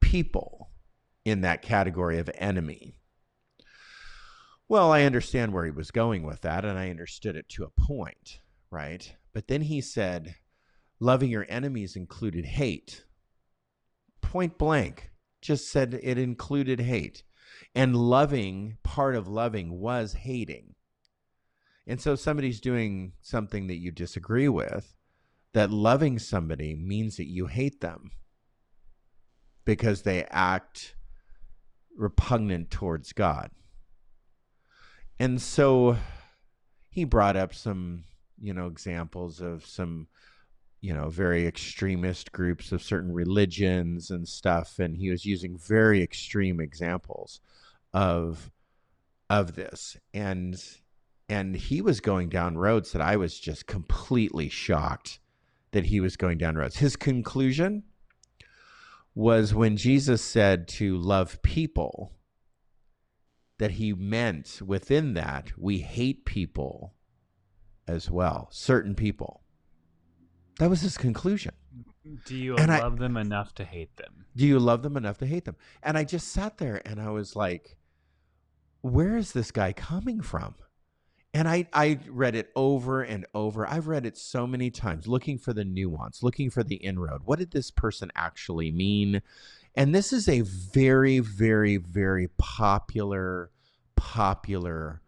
[0.00, 0.70] people
[1.24, 2.98] in that category of enemy.
[4.72, 7.82] Well, I understand where he was going with that, and I understood it to a
[7.82, 9.14] point, right?
[9.34, 10.36] But then he said,
[10.98, 13.04] Loving your enemies included hate.
[14.22, 15.10] Point blank,
[15.42, 17.22] just said it included hate.
[17.74, 20.74] And loving, part of loving was hating.
[21.86, 24.96] And so somebody's doing something that you disagree with,
[25.52, 28.10] that loving somebody means that you hate them
[29.66, 30.94] because they act
[31.94, 33.50] repugnant towards God.
[35.22, 35.98] And so
[36.90, 38.02] he brought up some,
[38.40, 40.08] you know, examples of some,
[40.80, 46.02] you know, very extremist groups of certain religions and stuff and he was using very
[46.02, 47.38] extreme examples
[47.94, 48.50] of
[49.30, 49.96] of this.
[50.12, 50.60] And
[51.28, 55.20] and he was going down roads that I was just completely shocked
[55.70, 56.78] that he was going down roads.
[56.78, 57.84] His conclusion
[59.14, 62.10] was when Jesus said to love people,
[63.62, 66.92] that he meant within that we hate people
[67.86, 69.44] as well, certain people.
[70.58, 71.52] That was his conclusion.
[72.26, 74.24] Do you And I- love them enough to hate them?
[74.34, 75.54] Do you love them enough to hate them?
[75.80, 77.76] And I just sat there and I was like,
[78.80, 80.56] where is this guy coming from?
[81.32, 83.64] And I, I read it over and over.
[83.64, 87.22] I've read it so many times, looking for the nuance, looking for the inroad.
[87.26, 89.22] What did this person actually mean?
[89.74, 93.50] And this is a very, very, very popular,
[93.96, 95.00] popular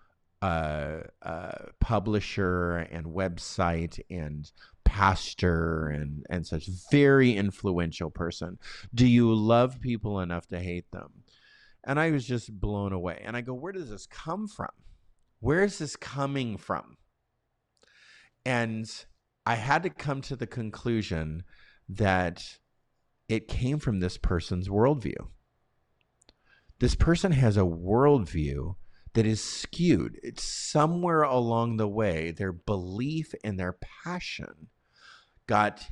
[0.43, 4.53] uh, uh, publisher and website and
[4.85, 6.69] pastor and and such.
[6.91, 8.59] Very influential person.
[8.95, 11.25] Do you love people enough to hate them?
[11.87, 13.23] And i was just blown away.
[13.25, 14.71] And i go where does this come from?
[15.41, 16.97] Where is this coming from?
[18.45, 18.87] And
[19.47, 21.45] i had to come to the conclusion
[21.89, 22.59] that
[23.29, 25.29] it came from this person's worldview
[26.79, 28.77] this person has a worldview
[29.15, 30.19] that is skewed.
[30.23, 34.69] It's somewhere along the way their belief and their passion
[35.47, 35.85] got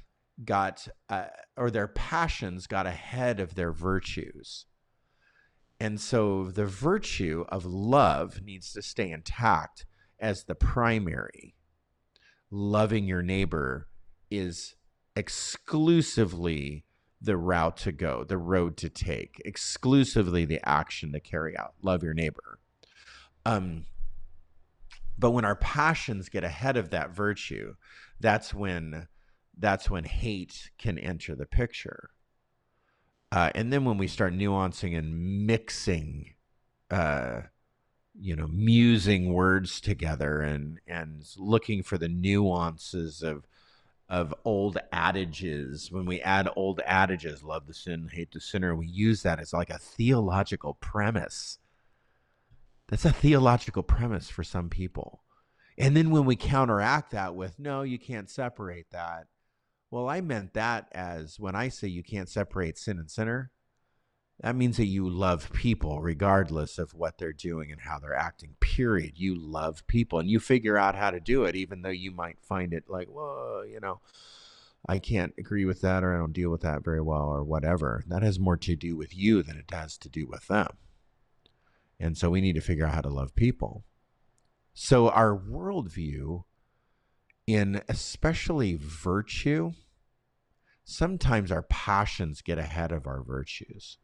[0.45, 1.27] got uh,
[1.57, 4.67] or their passions got ahead of their virtues.
[5.79, 9.85] And so the virtue of love needs to stay intact
[10.19, 11.55] as the primary.
[12.51, 13.89] Loving your neighbor
[14.31, 14.75] is
[15.17, 16.85] exclusively
[17.23, 21.75] the route to go, the road to take, exclusively the action to carry out.
[21.81, 22.59] Love your neighbor.
[23.47, 23.87] Um,
[25.19, 27.77] but when our passions get ahead of that virtue,
[28.21, 29.07] that's when
[29.59, 32.11] that's when hate can enter the picture.
[33.31, 36.35] Uh, and then when we start nuancing and mixing,
[36.91, 37.43] uh,
[38.19, 43.47] you know, musing words together and and looking for the nuances of
[44.13, 45.91] of old adages.
[45.91, 49.55] When we add old adages, love the sin, hate the sinner, we use that as
[49.55, 51.59] like a theological premise
[52.89, 55.23] that's a theological premise for some people.
[55.79, 59.29] And then when we counteract that with, no, you can't separate that.
[59.91, 63.51] Well, I meant that as when I say you can't separate sin and sinner,
[64.41, 68.57] that means that you love people regardless of what they're doing and how they're acting,
[68.61, 69.13] period.
[69.17, 72.41] You love people and you figure out how to do it, even though you might
[72.41, 74.01] find it like, whoa, you know,
[74.89, 78.03] I can't agree with that or I don't deal with that very well or whatever.
[78.09, 80.77] That has more to do with you than it has to do with them.
[82.01, 83.85] And so we need to figure out how to love people.
[84.75, 86.43] So our worldview,
[87.47, 89.73] in especially virtue,
[90.85, 93.99] sometimes our passions get ahead of our virtues.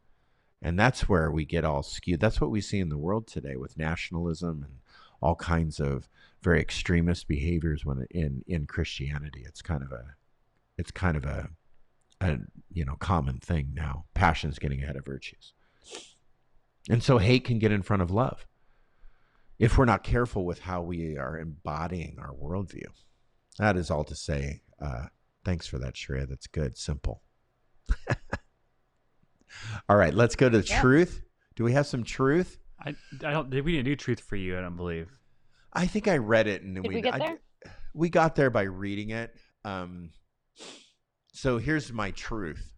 [0.61, 2.21] And that's where we get all skewed.
[2.21, 4.79] That's what we see in the world today with nationalism and
[5.21, 6.09] all kinds of
[6.43, 9.45] very extremist behaviors when in in Christianity.
[9.47, 10.15] It's kind of a
[10.77, 11.49] it's kind of a,
[12.21, 12.39] a
[12.73, 14.05] you know common thing now.
[14.15, 15.53] Passions getting ahead of virtues.
[16.89, 18.47] And so hate can get in front of love
[19.59, 22.87] if we're not careful with how we are embodying our worldview.
[23.59, 24.63] That is all to say.
[24.81, 25.07] Uh,
[25.45, 26.29] thanks for that, Shreya.
[26.29, 26.79] That's good.
[26.79, 27.23] Simple.
[29.89, 30.81] all right, let's go to yeah.
[30.81, 31.23] truth.
[31.57, 32.59] Do we have some truth?
[32.81, 32.95] I,
[33.25, 33.51] I don't.
[33.51, 34.57] We didn't do truth for you.
[34.57, 35.11] I don't believe.
[35.73, 37.39] I think I read it and Did we, we get there?
[37.67, 39.35] I, we got there by reading it.
[39.65, 40.11] Um,
[41.33, 42.73] so here's my truth.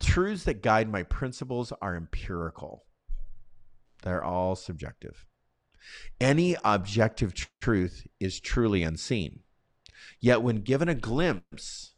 [0.00, 2.84] Truths that guide my principles are empirical,
[4.02, 5.26] they're all subjective.
[6.20, 9.40] Any objective tr- truth is truly unseen.
[10.20, 11.89] Yet, when given a glimpse,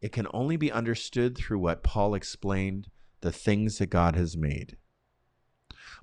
[0.00, 2.88] it can only be understood through what Paul explained
[3.20, 4.76] the things that God has made.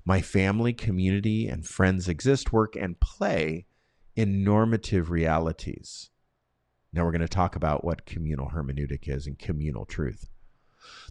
[0.04, 3.66] My family, community, and friends exist, work, and play
[4.14, 6.10] in normative realities.
[6.92, 10.28] Now, we're going to talk about what communal hermeneutic is and communal truth.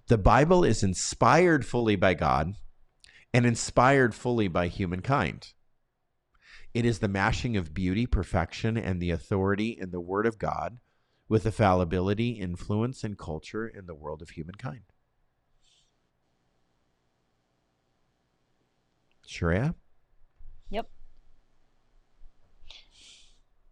[0.07, 2.55] The Bible is inspired fully by God
[3.33, 5.53] and inspired fully by humankind.
[6.73, 10.79] It is the mashing of beauty, perfection, and the authority in the Word of God
[11.29, 14.83] with the fallibility, influence, and culture in the world of humankind.
[19.27, 19.75] Shreya?
[20.69, 20.89] Yep.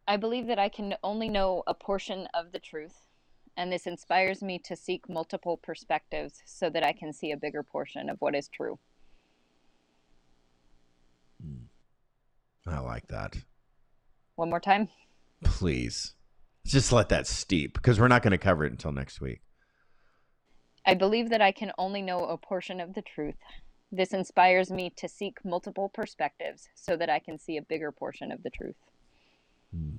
[0.08, 3.06] I believe that I can only know a portion of the truth
[3.58, 7.64] and this inspires me to seek multiple perspectives so that I can see a bigger
[7.64, 8.78] portion of what is true.
[11.42, 11.66] Hmm.
[12.68, 13.36] I like that.
[14.36, 14.90] One more time?
[15.44, 16.16] Please.
[16.66, 19.42] Just let that steep because we're not going to cover it until next week.
[20.86, 23.36] I believe that I can only know a portion of the truth.
[23.92, 28.32] This inspires me to seek multiple perspectives so that I can see a bigger portion
[28.32, 28.76] of the truth.
[29.72, 29.98] Hmm.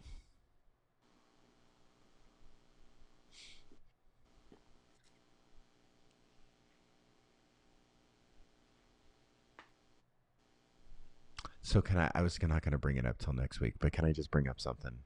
[11.62, 12.10] So can I?
[12.14, 14.30] I was not going to bring it up till next week, but can I just
[14.30, 14.98] bring up something?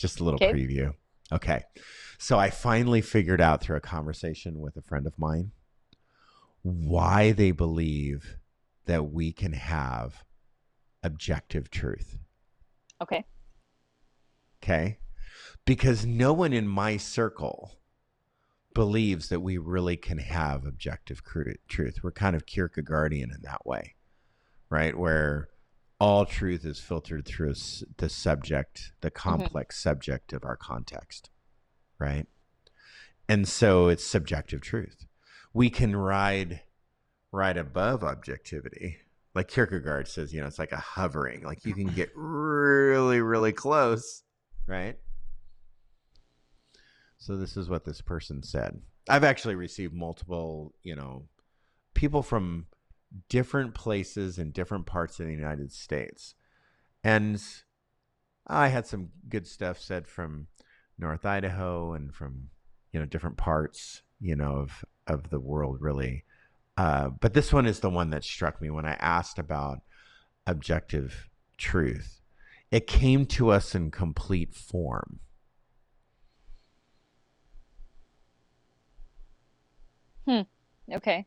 [0.00, 0.52] Just a little okay.
[0.52, 0.94] preview.
[1.30, 1.62] Okay.
[2.18, 5.52] So I finally figured out through a conversation with a friend of mine
[6.62, 8.38] why they believe
[8.86, 10.24] that we can have
[11.02, 12.18] objective truth.
[13.02, 13.24] Okay.
[14.62, 14.98] Okay.
[15.64, 17.78] Because no one in my circle
[18.74, 22.00] believes that we really can have objective cru- truth.
[22.02, 23.94] We're kind of Kierkegaardian in that way,
[24.70, 24.96] right?
[24.96, 25.48] Where
[26.00, 27.54] all truth is filtered through
[27.98, 29.30] the subject, the mm-hmm.
[29.30, 31.30] complex subject of our context,
[31.98, 32.26] right?
[33.28, 35.06] And so it's subjective truth.
[35.52, 36.62] We can ride
[37.30, 38.96] right above objectivity.
[39.34, 41.44] Like Kierkegaard says, you know, it's like a hovering.
[41.44, 44.24] Like you can get really, really close,
[44.66, 44.96] right?
[47.18, 48.80] So this is what this person said.
[49.08, 51.26] I've actually received multiple, you know,
[51.94, 52.66] people from
[53.28, 56.34] different places in different parts of the United States.
[57.02, 57.42] And
[58.46, 60.48] I had some good stuff said from
[60.98, 62.50] North Idaho and from,
[62.92, 66.24] you know, different parts, you know, of of the world really.
[66.76, 69.80] Uh, but this one is the one that struck me when I asked about
[70.46, 72.20] objective truth.
[72.70, 75.20] It came to us in complete form.
[80.26, 80.42] Hmm.
[80.92, 81.26] Okay.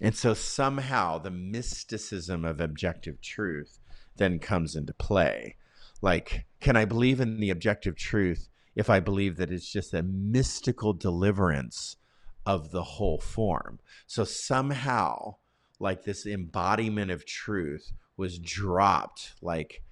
[0.00, 3.78] And so somehow the mysticism of objective truth
[4.16, 5.56] then comes into play.
[6.02, 10.02] Like, can I believe in the objective truth if I believe that it's just a
[10.02, 11.96] mystical deliverance
[12.44, 13.78] of the whole form?
[14.06, 15.36] So somehow,
[15.78, 19.82] like this embodiment of truth was dropped like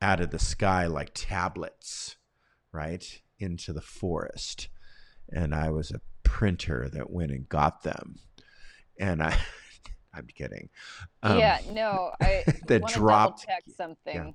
[0.00, 2.16] out of the sky like tablets,
[2.72, 3.22] right?
[3.38, 4.68] Into the forest.
[5.30, 8.20] And I was a printer that went and got them
[8.98, 9.36] and I,
[10.14, 10.68] I'm kidding.
[11.22, 13.40] Um, yeah, no, I that dropped.
[13.40, 14.34] to check something.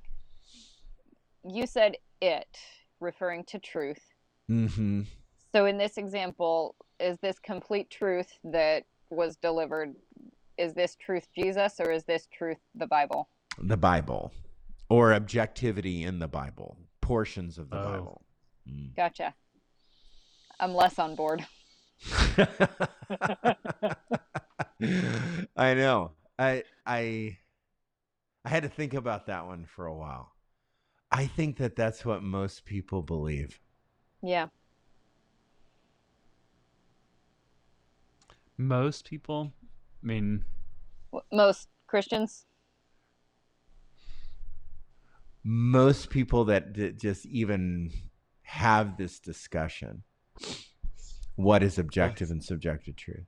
[1.43, 2.57] You said it,
[2.99, 4.01] referring to truth.
[4.49, 5.01] Mm-hmm.
[5.53, 9.95] So in this example, is this complete truth that was delivered?
[10.57, 13.27] Is this truth Jesus or is this truth the Bible?
[13.59, 14.31] The Bible,
[14.89, 17.91] or objectivity in the Bible, portions of the Oh.
[17.91, 18.21] Bible.
[18.69, 18.95] Mm.
[18.95, 19.33] Gotcha.
[20.59, 21.45] I'm less on board.
[25.57, 26.11] I know.
[26.37, 27.37] I I
[28.43, 30.33] I had to think about that one for a while.
[31.11, 33.59] I think that that's what most people believe.
[34.21, 34.47] Yeah.
[38.57, 39.51] Most people,
[40.03, 40.45] I mean,
[41.31, 42.45] Most Christians.
[45.43, 47.91] Most people that d- just even
[48.43, 50.03] have this discussion.
[51.35, 53.25] What is objective and subjective truth?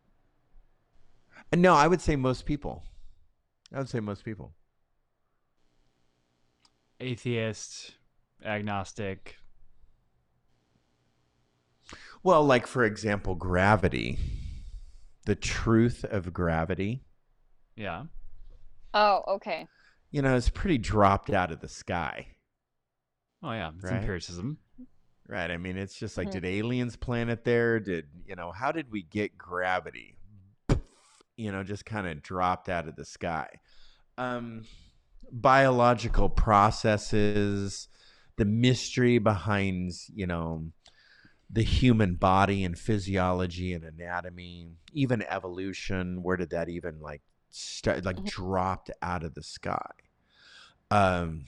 [1.55, 2.83] No, I would say most people.
[3.73, 4.53] I would say most people.
[6.99, 7.95] atheist,
[8.45, 9.35] agnostic.
[12.23, 14.17] Well, like for example, gravity.
[15.25, 17.03] The truth of gravity,
[17.75, 18.05] Yeah.
[18.93, 19.67] Oh, okay.
[20.11, 22.27] you know, it's pretty dropped out of the sky.
[23.41, 23.95] Oh yeah, it's Right.
[23.95, 24.59] empiricism.
[25.27, 25.49] Right.
[25.51, 26.31] I mean, it's just like, Mhm.
[26.33, 27.79] did aliens plant it there?
[27.81, 30.17] Did, you know, how did we get gravity?
[31.35, 33.47] You know, just kind of dropped out of the sky.
[34.17, 34.65] Um,
[35.31, 37.87] biological processes,
[38.37, 40.71] the mystery behind, you know,
[41.49, 46.23] the human body and physiology and anatomy, even evolution.
[46.23, 47.21] Where did that even like
[47.51, 48.05] start?
[48.05, 48.25] Like Mhm.
[48.25, 49.91] dropped out of the sky.
[50.91, 51.45] Um,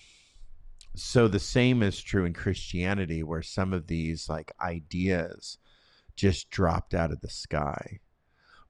[0.95, 5.57] so the same is true in Christianity, where some of these like ideas
[6.15, 7.99] just dropped out of the sky.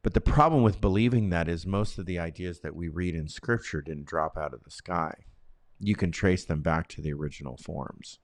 [0.05, 3.27] But the problem with believing that is most of the ideas that we read in
[3.27, 5.15] scripture didn't drop out of the sky.
[5.79, 8.19] You can trace them back to the original forms.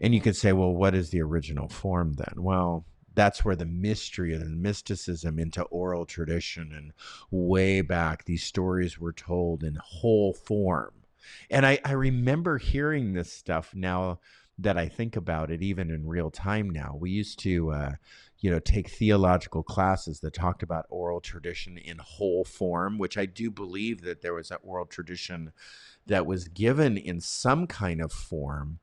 [0.00, 2.44] And you could say, well, what is the original form then?
[2.44, 6.92] Well, that's where the mystery and the mysticism into oral tradition and
[7.28, 10.92] way back, these stories were told in whole form.
[11.50, 14.20] And I, I remember hearing this stuff now
[14.58, 16.96] that I think about it, even in real time now.
[16.96, 17.92] We used to, uh,
[18.44, 23.24] you know, take theological classes that talked about oral tradition in whole form, which I
[23.24, 25.50] do believe that there was an oral tradition
[26.04, 28.80] that was given in some kind of form.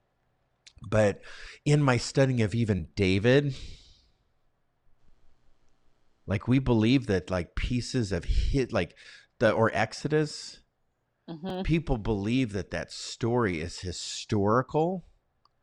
[0.82, 1.22] But
[1.64, 3.54] in my studying of even David,
[6.26, 8.96] like we believe that like pieces of hit, like
[9.38, 10.62] the or Exodus,
[11.30, 15.06] hmm people believe that that story is historical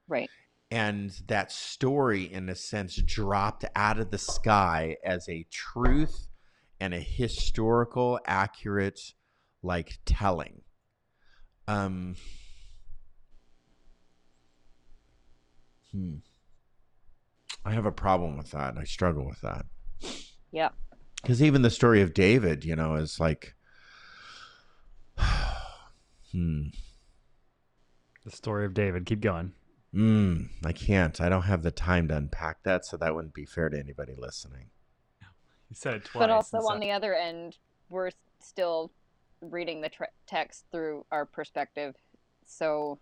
[0.08, 0.30] Right.
[0.70, 6.26] And that story in a sense dropped out of the sky as a truth
[6.80, 9.00] and a historical accurate
[9.62, 10.62] like telling.
[11.66, 12.16] Um
[15.92, 16.16] hmm.
[17.64, 19.66] I have a problem with that i struggle with that.
[20.52, 20.70] Yeah
[21.22, 23.56] because even the story of david you know is like
[26.32, 26.68] hmm.
[28.24, 29.06] The story of David.
[29.06, 29.52] Keep going.
[29.94, 31.20] Mm, I can't.
[31.20, 34.14] I don't have the time to unpack that, so that wouldn't be fair to anybody
[34.16, 34.66] listening.
[35.70, 36.20] You said it twice.
[36.20, 37.58] But also and so- on the other end,
[37.90, 38.10] we're
[38.40, 38.90] still
[39.40, 41.94] reading the tre- text through our perspective.
[42.46, 42.98] So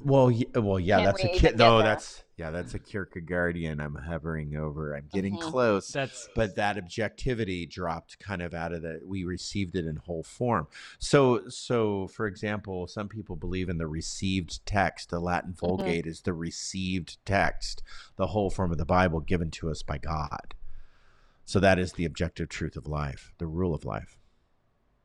[0.00, 1.34] Well, y- well, yeah, Can't that's a kid.
[1.36, 3.80] even get No, that's yeah, that's a Kierkegaardian.
[3.82, 4.94] I'm hovering over.
[4.94, 5.40] I'm getting Mhm.
[5.40, 5.88] close.
[5.88, 10.22] That's but that objectivity dropped kind of out of the we received it in whole
[10.22, 10.66] form
[10.98, 16.22] so so for example some people believe in the received text the latin vulgate is
[16.22, 17.82] the received text
[18.16, 20.54] the whole form of the bible given to us by god
[21.44, 24.18] so that is the objective truth of life the rule of life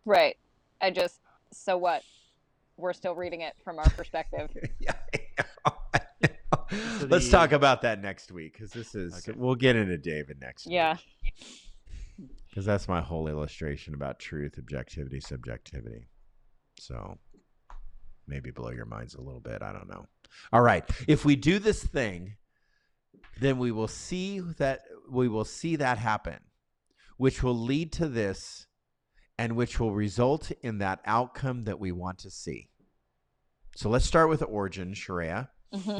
[0.05, 0.37] right,
[0.81, 1.19] I just
[1.53, 2.03] so what?
[2.77, 4.49] We're still reading it from our perspective.
[4.79, 5.19] yeah I
[5.65, 6.57] know, I know.
[6.99, 9.37] So let's the- talk about that next week because this is Okay.
[9.37, 10.73] we'll get into david next week.
[10.75, 10.97] yeah.
[12.49, 16.07] because that's my whole illustration about truth, objectivity, subjectivity.
[16.79, 17.17] So
[18.27, 19.61] maybe blow your minds a little bit.
[19.61, 20.05] I don't know.
[20.53, 20.83] All right.
[21.07, 22.35] If we do this thing,
[23.39, 26.39] then we will see that we will see that happen,
[27.17, 28.65] which will lead to this
[29.41, 32.69] and which will result in that outcome that we want to see.
[33.75, 35.49] So let's start with origin, Sharia.
[35.73, 35.97] hmm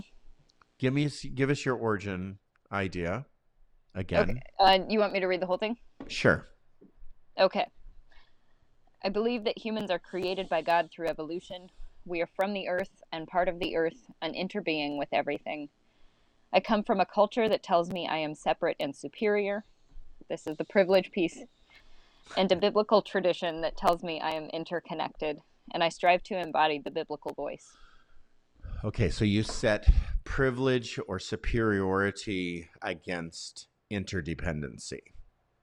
[0.77, 2.38] Give me give us your origin
[2.72, 3.26] idea
[3.95, 4.30] again.
[4.30, 4.41] Okay.
[4.59, 5.77] Uh, you want me to read the whole thing?
[6.07, 6.49] Sure.
[7.39, 7.65] Okay.
[9.03, 11.68] I believe that humans are created by God through evolution.
[12.05, 15.69] We are from the earth and part of the earth, an interbeing with everything.
[16.53, 19.65] I come from a culture that tells me I am separate and superior.
[20.30, 21.39] This is the privilege piece.
[22.38, 25.39] And a biblical tradition that tells me I am interconnected,
[25.73, 27.68] and I strive to embody the biblical voice.
[28.84, 29.88] Okay, so you set
[30.23, 35.02] privilege or superiority against interdependency.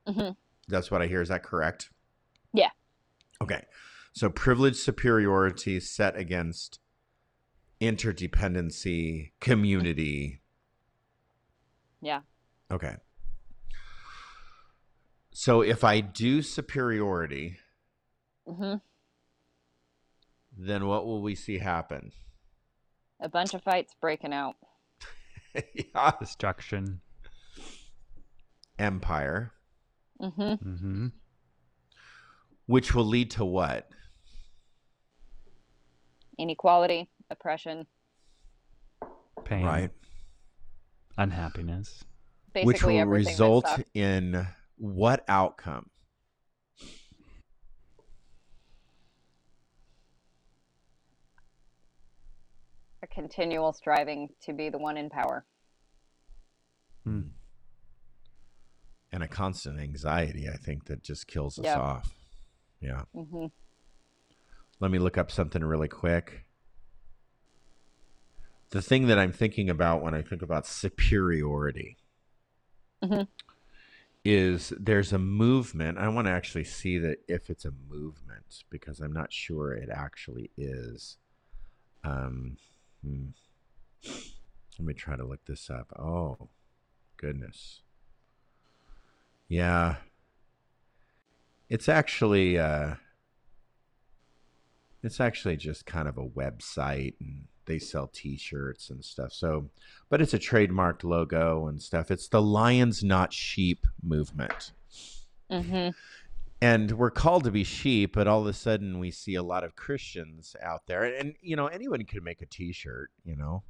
[0.07, 0.37] Mhm.
[0.69, 1.23] That's what I hear.
[1.23, 1.91] Is that correct?
[2.53, 2.71] Yeah.
[3.41, 3.65] Okay.
[4.13, 6.81] So privilege superiority set against
[7.81, 10.43] interdependency, community.
[12.01, 12.23] Yeah.
[12.71, 12.97] Okay.
[15.41, 17.59] So if I do superiority,
[18.45, 18.75] hmm
[20.61, 22.11] then what will we see happen?
[23.21, 24.57] A bunch of fights breaking out.
[25.55, 26.11] yeah.
[26.19, 27.03] destruction.
[28.81, 29.53] Empire,
[30.21, 30.43] Mm-hmm.
[30.69, 31.07] Mm-hmm.
[32.67, 33.89] which will lead to what?
[36.37, 37.87] Inequality, oppression,
[39.45, 39.65] Pain.
[39.65, 39.91] Right.
[41.17, 42.03] Unhappiness.
[42.53, 43.85] basically which will everything that result sucks.
[43.95, 44.45] in
[44.79, 45.91] what outcome?
[53.03, 55.45] a continual striving to be the one in power.
[57.05, 57.29] Hmm.
[59.13, 61.79] And a constant anxiety, I think, that just kills us Yeah.
[61.81, 62.15] off.
[62.81, 63.03] Yeah.
[63.15, 63.47] hmm
[64.81, 66.45] Let me look up something really quick.
[68.71, 71.97] The thing that I'm thinking about when I think about superiority
[73.03, 73.29] Mhm.
[74.29, 75.97] Is there's a movement.
[75.97, 79.89] I want to actually see that if it's a movement because I'm not sure it
[79.91, 81.17] actually is.
[82.05, 82.59] Um,
[83.03, 83.29] hmm.
[84.79, 85.93] Let me try to look this up.
[85.99, 86.49] Oh,
[87.17, 87.81] goodness.
[89.49, 89.97] Yeah.
[91.71, 92.95] It's actually uh
[95.03, 99.33] it's actually just kind of a website and they sell t-shirts and stuff.
[99.33, 99.71] So,
[100.09, 102.11] but it's a trademarked logo and stuff.
[102.11, 104.73] It's the Lions Not Sheep movement.
[105.49, 105.91] hmm
[106.61, 109.63] And we're called to be sheep, but all of a sudden we see a lot
[109.63, 111.05] of Christians out there.
[111.05, 113.63] And, you know, anyone can make a t shirt, you know,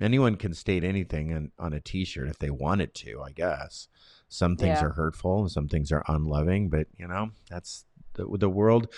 [0.00, 3.88] anyone can state anything on, on a t shirt if they wanted to, I guess.
[4.28, 4.88] Some things Yeah.
[4.88, 8.92] are hurtful and some things are unloving, but, you know, that's the, the world.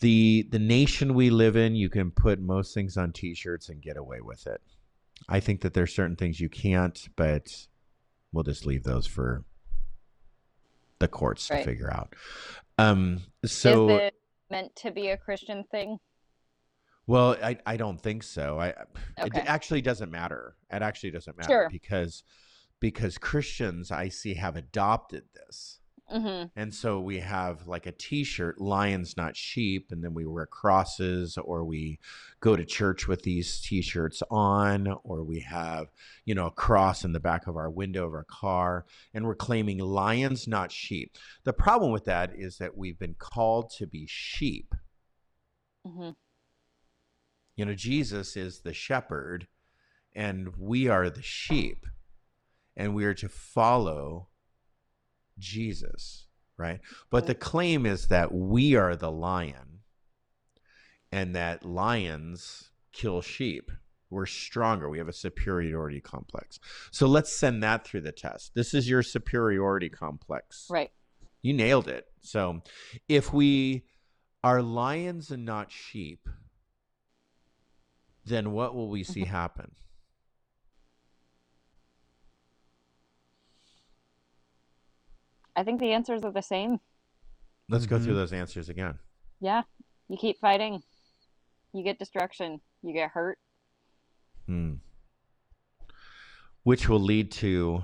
[0.00, 3.82] The, the nation we live in, you can put most things on t shirts and
[3.82, 4.60] get away with it.
[5.28, 7.66] I think that there's certain things you can't, but
[8.32, 9.44] we'll just leave those for
[11.00, 12.14] the courts to figure out.
[12.78, 14.14] Um, so, is it
[14.50, 15.98] meant to be a Christian thing?
[17.08, 18.60] well, I, I don't think so.
[18.60, 18.74] I
[19.18, 19.40] Okay.
[19.40, 20.54] it actually doesn't matter.
[20.70, 21.68] It actually doesn't matter Sure.
[21.70, 22.22] because
[22.80, 25.77] because Christians I see have adopted this.
[26.10, 30.46] Hmm And so we have like a t-shirt, lions not sheep, and then we wear
[30.46, 31.98] crosses or we
[32.40, 35.88] go to church with these t-shirts on or we have,
[36.24, 39.34] you know, a cross in the back of our window of our car and we're
[39.34, 41.16] claiming lions not sheep.
[41.44, 44.74] The problem with that is that we've been called to be sheep.
[45.86, 46.10] Mm-hmm.
[47.56, 49.46] You know, Jesus is the shepherd
[50.14, 51.84] and we are the sheep
[52.76, 54.28] and we are to follow
[55.38, 56.80] Jesus, right?
[57.10, 59.80] But the claim is that we are the lion
[61.12, 63.70] and that lions kill sheep.
[64.10, 64.88] We're stronger.
[64.88, 66.58] We have a superiority complex.
[66.90, 68.52] So let's send that through the test.
[68.54, 70.66] This is your superiority complex.
[70.70, 70.90] Right.
[71.42, 72.06] You nailed it.
[72.22, 72.62] So
[73.08, 73.84] if we
[74.42, 76.28] are lions and not sheep,
[78.24, 79.30] then what will we see mm-hmm.
[79.30, 79.72] happen?
[85.58, 86.78] I think the answers are the same.
[87.68, 88.16] Let's go through Mhm.
[88.22, 88.96] those answers again.
[89.40, 89.62] Yeah.
[90.08, 90.84] You keep fighting.
[91.72, 92.60] You get destruction.
[92.80, 93.40] You get hurt.
[94.46, 94.74] Hmm.
[96.62, 97.82] Which will lead to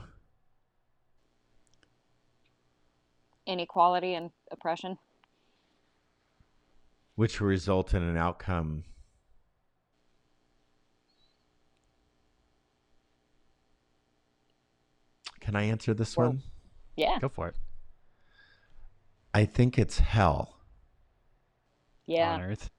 [3.46, 4.98] Inequality and oppression.
[7.16, 8.84] which will result in an outcome
[15.40, 16.42] Can I answer this Well- one?
[16.96, 17.18] Yeah.
[17.18, 17.56] Go for it.
[19.34, 20.60] I think it's hell.
[22.06, 22.34] Yeah.
[22.34, 22.70] On Earth.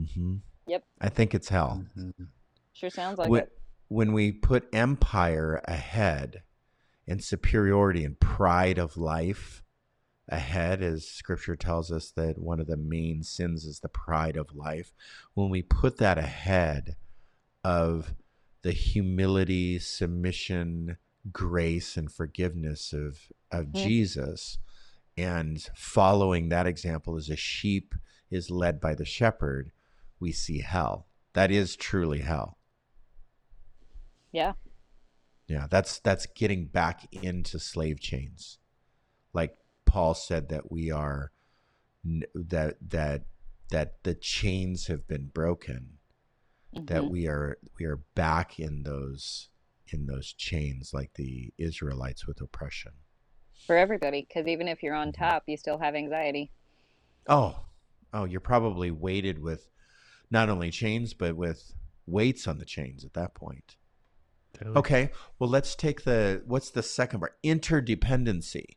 [0.00, 0.36] Mm-hmm.
[0.66, 0.84] Yep.
[1.00, 1.84] I think it's hell.
[2.74, 3.58] Sure sounds like when, it.
[3.88, 6.42] when we put empire ahead
[7.08, 9.62] and superiority and pride of life
[10.28, 14.54] ahead, as scripture tells us that one of the main sins is the pride of
[14.54, 14.92] life,
[15.34, 16.96] when we put that ahead
[17.64, 18.14] of
[18.62, 20.98] the humility, submission,
[21.32, 23.74] grace, and forgiveness of, of Mhm.
[23.74, 24.58] Jesus,
[25.16, 27.94] and following that example as a sheep
[28.30, 29.72] is led by the shepherd,
[30.18, 31.06] we see hell.
[31.32, 32.58] That is truly hell.
[34.32, 34.54] Yeah.
[35.46, 38.58] Yeah, that's that's getting back into slave chains.
[39.32, 41.32] Like Paul said that we are
[42.34, 43.24] that that
[43.70, 45.98] that the chains have been broken.
[46.72, 47.10] That Mhm.
[47.10, 49.48] we are we are back in those
[49.88, 52.92] in those chains like the Israelites with oppression.
[53.70, 54.96] For everybody, because even if you're Mm-hmm.
[54.96, 56.50] on top, you still have anxiety.
[57.28, 57.66] Oh.
[58.12, 59.68] Oh, you're probably weighted with
[60.30, 61.72] not only chains but with
[62.06, 63.76] weights on the chains at that point.
[64.54, 64.76] Totally.
[64.80, 65.10] Okay.
[65.38, 67.40] Well, let's take the what's the second part?
[67.44, 68.76] Interdependency.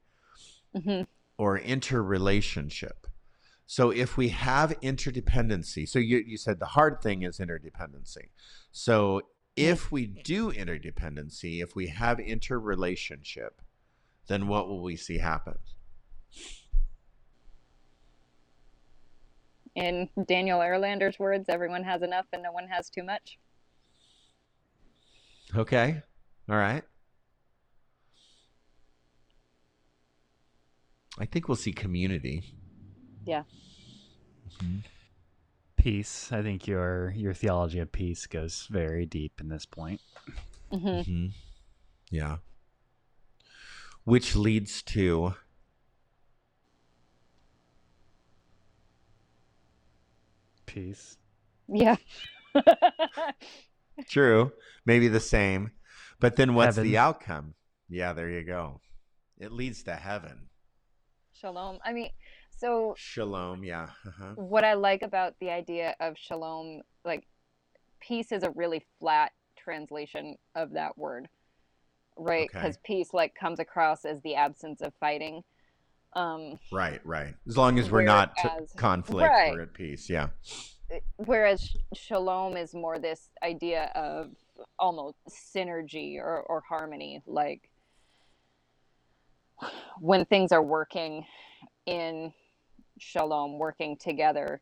[0.73, 1.03] hmm
[1.37, 3.07] or interrelationship.
[3.65, 8.29] So if we have interdependency, so you, you said the hard thing is interdependency.
[8.71, 9.21] So
[9.55, 13.61] if we do interdependency, if we have interrelationship,
[14.27, 15.55] then what will we see happen?
[19.75, 23.39] In Daniel Erlander's words, everyone has enough and no one has too much.
[25.55, 26.01] Okay.
[26.49, 26.83] All right.
[31.19, 32.43] I think we'll see community.
[33.25, 33.43] Yeah.
[34.59, 34.83] Mhm.
[35.75, 36.31] Peace.
[36.31, 40.01] I think your your theology of peace goes very deep in this point.
[40.71, 41.31] hmm Mhm.
[42.09, 42.37] Yeah.
[44.03, 45.35] Which leads to
[50.73, 51.17] Peace.
[51.67, 51.97] Yeah.
[54.09, 54.51] True.
[54.87, 55.71] Maybe the same.
[56.19, 57.53] But then what's the outcome?
[57.89, 58.81] Yeah, there you go.
[59.37, 60.49] It leads to heaven.
[61.33, 61.77] Shalom.
[61.85, 62.09] I mean,
[62.49, 63.63] so Shalom.
[63.63, 63.89] Yeah.
[64.07, 64.33] Uh-huh.
[64.35, 67.27] what I like about the idea of shalom, like
[67.99, 71.27] peace is a really flat translation of that word,
[72.17, 72.49] right?
[72.49, 72.59] Okay.
[72.59, 75.43] Because peace like comes across as the absence of fighting.
[76.13, 77.33] Um, Right, right.
[77.47, 79.53] As long as we're not t- conflict, right.
[79.53, 80.09] we're at peace.
[80.09, 80.29] Yeah.
[81.17, 84.29] whereas shalom is more this idea of
[84.77, 87.67] almost synergy or, or harmony like
[89.99, 91.25] when things are working
[91.87, 92.31] in
[92.99, 94.61] shalom working together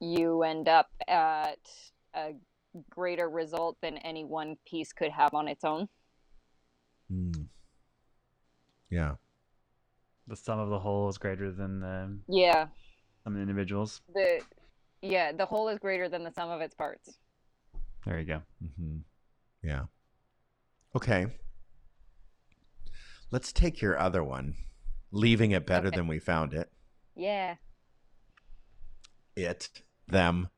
[0.00, 1.58] you end up at
[2.14, 2.32] a
[2.90, 5.88] greater result than any one piece could have on its own.
[8.90, 9.14] Yeah.
[10.26, 12.66] The sum of the whole is greater than the yeah
[13.24, 14.00] some individuals.
[14.14, 14.40] the
[15.02, 17.18] yeah the whole is greater than the sum of its parts
[18.06, 18.42] There you go.
[18.76, 18.98] hmm
[19.62, 19.84] Yeah.
[20.96, 21.26] Okay.
[23.30, 24.54] Let's take your other one,
[25.10, 25.96] leaving it better Okay.
[25.96, 26.70] than we found it.
[27.16, 27.56] yeah
[29.36, 30.48] It, them,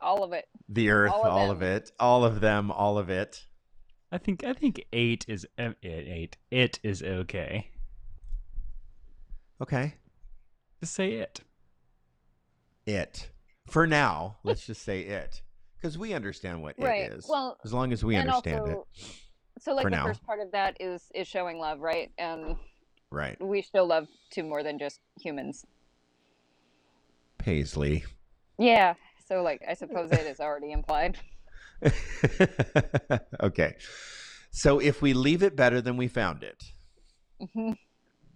[0.00, 3.08] all of it the earth, All of all of it, all of them, all of
[3.08, 3.46] it.
[4.10, 6.36] I think I think eight is it eight.
[6.50, 7.68] It is okay.
[9.60, 9.94] Okay.
[10.80, 11.40] Just say it.
[12.86, 13.30] It.
[13.66, 15.42] For now, let's just say it.
[15.76, 17.26] Because we understand what right it is.
[17.28, 19.04] well as long as we understand also, it.
[19.60, 20.06] So like for the now.
[20.06, 22.10] first part of that is is showing love, right?
[22.18, 22.56] And
[23.10, 23.40] Right.
[23.42, 25.64] we show love to more than just humans.
[27.38, 28.04] Paisley.
[28.58, 28.94] Yeah.
[29.26, 31.18] So like I suppose it is already implied.
[33.40, 33.76] okay.
[34.50, 36.62] So if we leave it better than we found it,
[37.40, 37.72] hmm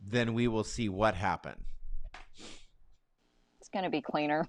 [0.04, 1.64] then we will see what happened.
[3.60, 4.48] It's gonna be cleaner.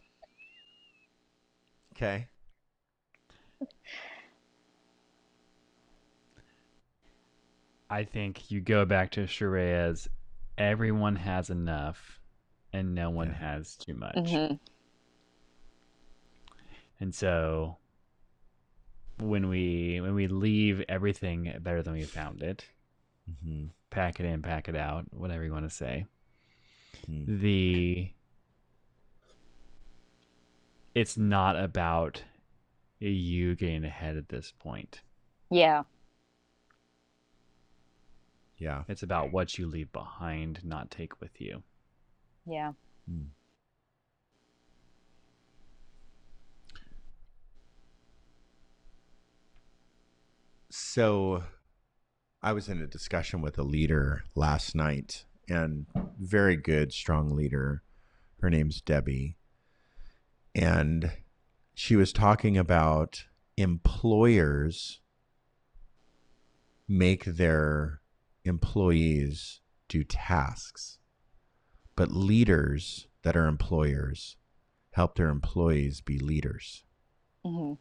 [1.96, 2.28] Okay.
[7.90, 10.08] I think you go back to Sharea's
[10.58, 12.20] everyone has enough
[12.74, 13.34] and no one Yeah.
[13.34, 14.42] has too much.
[14.48, 14.56] hmm
[17.00, 17.78] And so
[19.20, 22.66] when we when we leave everything better than we found it,
[23.44, 26.06] hmm pack it in, pack it out, whatever you want to say.
[27.06, 27.40] Hmm.
[27.42, 28.10] The
[30.96, 32.24] it's not about
[33.00, 35.02] you getting ahead at this point.
[35.50, 35.84] Yeah.
[38.58, 38.84] Yeah.
[38.88, 41.64] It's about what you leave behind, not take with you.
[42.46, 42.74] Yeah.
[50.76, 51.44] So
[52.42, 55.86] I was in a discussion with a leader last night and
[56.20, 57.84] very good, strong leader.
[58.42, 59.38] Her name's Debbie.
[60.56, 61.12] And
[61.76, 63.26] she was talking about
[63.56, 65.00] employers
[66.88, 68.02] make their
[68.44, 70.98] employees do tasks,
[71.96, 74.38] but leaders that are employers
[74.94, 76.84] help their employees be leaders.
[77.46, 77.74] hmm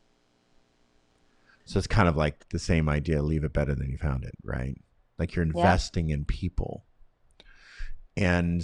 [1.64, 4.34] So it's kind of like the same idea leave it better than you found it,
[4.42, 4.76] right?
[5.18, 6.84] Like you're investing in people.
[8.16, 8.62] And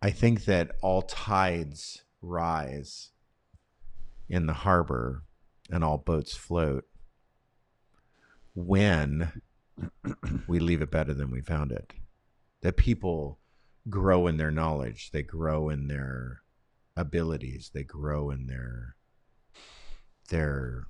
[0.00, 3.10] I think that all tides rise
[4.28, 5.22] in the harbor
[5.70, 6.84] and all boats float
[8.54, 9.42] when
[10.46, 11.92] we leave it better than we found it.
[12.62, 13.38] That people
[13.88, 16.42] grow in their knowledge, they grow in their
[16.96, 18.96] abilities, they grow in their
[20.28, 20.86] their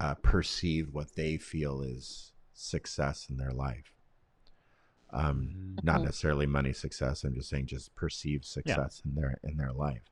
[0.00, 3.94] uh, perceive what they feel is success in their life.
[5.12, 6.04] Um, not Mhm.
[6.04, 7.22] necessarily money success.
[7.24, 10.02] I'm just saying, just perceived success in their in their life.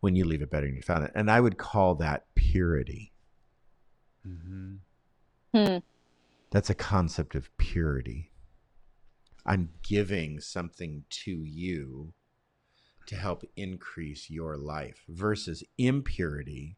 [0.00, 3.12] When you leave it better than you found it, and I would call that purity.
[4.26, 4.76] Mm-hmm.
[5.54, 5.78] Hmm.
[6.50, 8.30] That's a concept of purity.
[9.44, 12.14] I'm giving something to you
[13.06, 16.76] to help increase your life versus impurity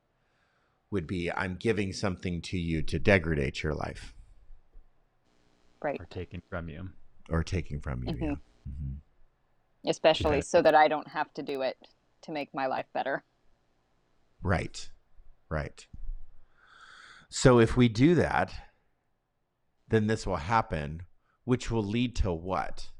[0.91, 4.15] would be I'm giving something to you to degrade your life
[5.81, 6.01] Right.
[6.01, 6.91] Or taken from you.
[7.31, 8.13] or taking from you.
[8.15, 8.21] Mhm.
[8.21, 8.35] Yeah.
[8.65, 8.95] hmm
[9.87, 10.43] Especially Yeah.
[10.43, 11.77] so that I don't have to do it
[12.23, 13.23] to make my life better.
[14.43, 14.91] Right.
[15.49, 15.87] Right.
[17.29, 18.53] So if we do that,
[19.89, 21.03] then this will happen,
[21.45, 22.91] which will lead to what?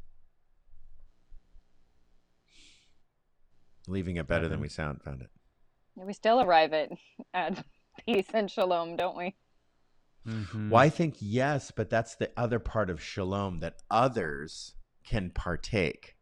[3.87, 5.31] Leaving it better than we sound found it.
[5.97, 6.91] We still arrive at,
[7.35, 7.65] at
[7.99, 9.37] peace and shalom, don't we?
[10.27, 10.71] Mm-hmm.
[10.71, 16.17] Well, I think yes, but that's the other part of shalom that others can partake.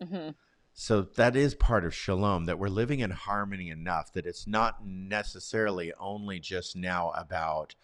[0.00, 0.30] hmm
[0.74, 4.86] So that is part of shalom that we're living in harmony enough that it's not
[4.86, 7.74] necessarily only just now about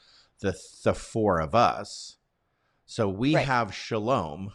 [0.40, 2.18] the the four of us.
[2.86, 3.46] So we Right.
[3.46, 4.52] have shalom,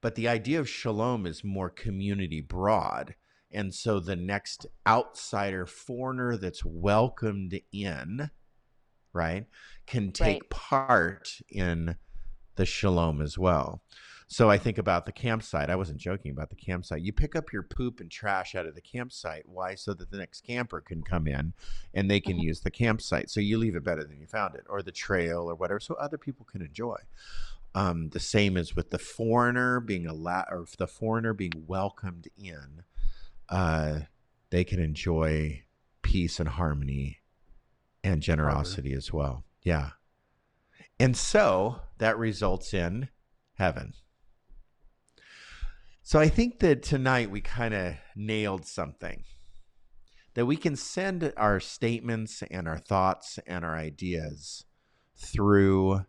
[0.00, 3.14] but the idea of shalom is more community broad.
[3.50, 8.30] And so the next outsider foreigner that's welcomed in,
[9.12, 9.46] right,
[9.86, 10.50] can take Right.
[10.50, 11.96] part in
[12.56, 13.82] the shalom as well.
[14.28, 15.70] So I think about the campsite.
[15.70, 17.02] I wasn't joking about the campsite.
[17.02, 19.48] You pick up your poop and trash out of the campsite.
[19.48, 19.76] Why?
[19.76, 21.54] So that the next camper can come in
[21.94, 22.42] and they can Mhm.
[22.42, 23.30] use the campsite.
[23.30, 25.94] So you leave it better than you found it, or the trail, or whatever, so
[25.94, 26.98] other people can enjoy.
[27.74, 32.28] Um, the same as with the foreigner being a allowed, or the foreigner being welcomed
[32.36, 32.84] in.
[33.48, 34.00] Uh,
[34.50, 35.62] they can enjoy
[36.02, 37.18] peace and harmony
[38.04, 39.44] and generosity as well.
[39.62, 39.90] Yeah.
[40.98, 43.08] And so that results in
[43.54, 43.94] heaven.
[46.02, 49.24] So I think that tonight we kind of nailed something.
[50.34, 54.64] That we can send our statements and our thoughts and our ideas
[55.16, 56.02] through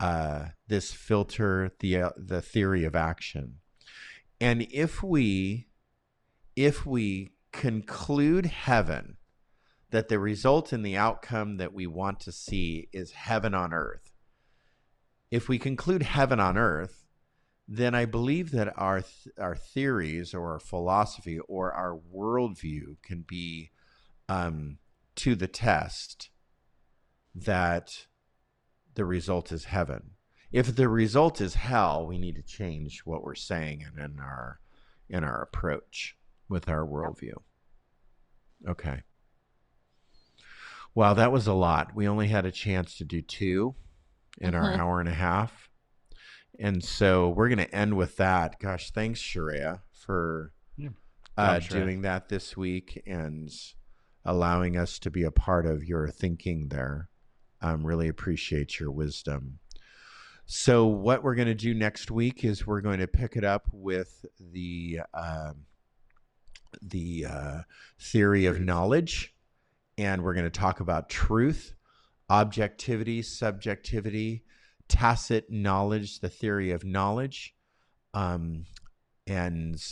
[0.00, 3.60] uh, this filter, the the theory of action,
[4.40, 5.67] and if we
[6.58, 9.16] if we conclude heaven
[9.90, 14.10] that the result and the outcome that we want to see is heaven on earth.
[15.30, 17.06] If we conclude heaven on earth,
[17.68, 23.22] then I believe that our th- our theories or our philosophy or our worldview can
[23.22, 23.70] be
[24.28, 24.78] um,
[25.14, 26.30] to the test
[27.36, 28.06] that
[28.94, 30.10] the result is heaven.
[30.50, 34.58] If the result is hell, we need to change what we're saying and in our
[35.08, 36.17] in our approach
[36.48, 37.34] with our worldview.
[38.66, 39.02] Okay.
[40.94, 41.94] Wow, that was a lot.
[41.94, 43.74] We only had a chance to do two
[44.40, 44.78] in our Mhm.
[44.78, 45.68] hour and a half.
[46.58, 48.58] And so we're going to end with that.
[48.58, 50.90] Gosh, thanks, Sharia, for Yeah.
[51.36, 51.84] uh, Job, Sharia.
[51.84, 53.48] doing that this week and
[54.24, 57.10] allowing us to be a part of your thinking there.
[57.60, 59.60] Um, really appreciate your wisdom.
[60.46, 63.68] So, what we're going to do next week is we're going to pick it up
[63.72, 65.52] with the uh,
[66.82, 67.58] the uh,
[67.98, 69.34] theory of knowledge,
[69.96, 71.74] and we're going to talk about truth,
[72.28, 74.44] objectivity, subjectivity,
[74.88, 77.54] tacit knowledge, the theory of knowledge,
[78.14, 78.64] um,
[79.26, 79.82] and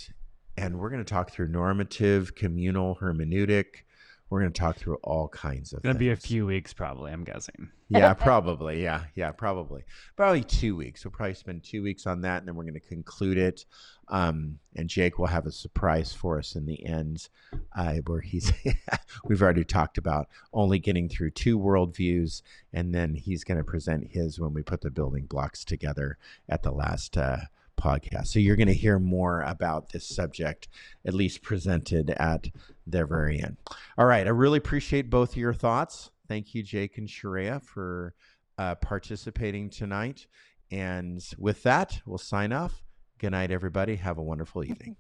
[0.56, 3.84] and we're going to talk through normative, communal hermeneutic.
[4.28, 5.78] We're going to talk through all kinds of.
[5.78, 7.12] It's gonna be a few weeks, probably.
[7.12, 7.70] I'm guessing.
[7.88, 8.82] Yeah, probably.
[8.82, 9.84] Yeah, yeah, probably.
[10.16, 11.04] Probably two weeks.
[11.04, 13.64] We'll probably spend two weeks on that, and then we're going to conclude it.
[14.08, 17.28] Um, and Jake will have a surprise for us in the end,
[17.76, 18.52] uh, where he's.
[19.24, 22.42] we've already talked about only getting through two worldviews,
[22.72, 26.64] and then he's going to present his when we put the building blocks together at
[26.64, 27.38] the last uh,
[27.76, 28.28] podcast.
[28.28, 30.68] So you're going to hear more about this subject,
[31.06, 32.48] at least presented at
[32.86, 33.56] their very end.
[33.98, 34.26] All right.
[34.26, 36.10] I really appreciate both of your thoughts.
[36.28, 38.14] Thank you, Jake and Sharia, for
[38.58, 40.26] uh, participating tonight.
[40.70, 42.82] And with that, we'll sign off.
[43.18, 43.96] Good night, everybody.
[43.96, 44.96] Have a wonderful evening.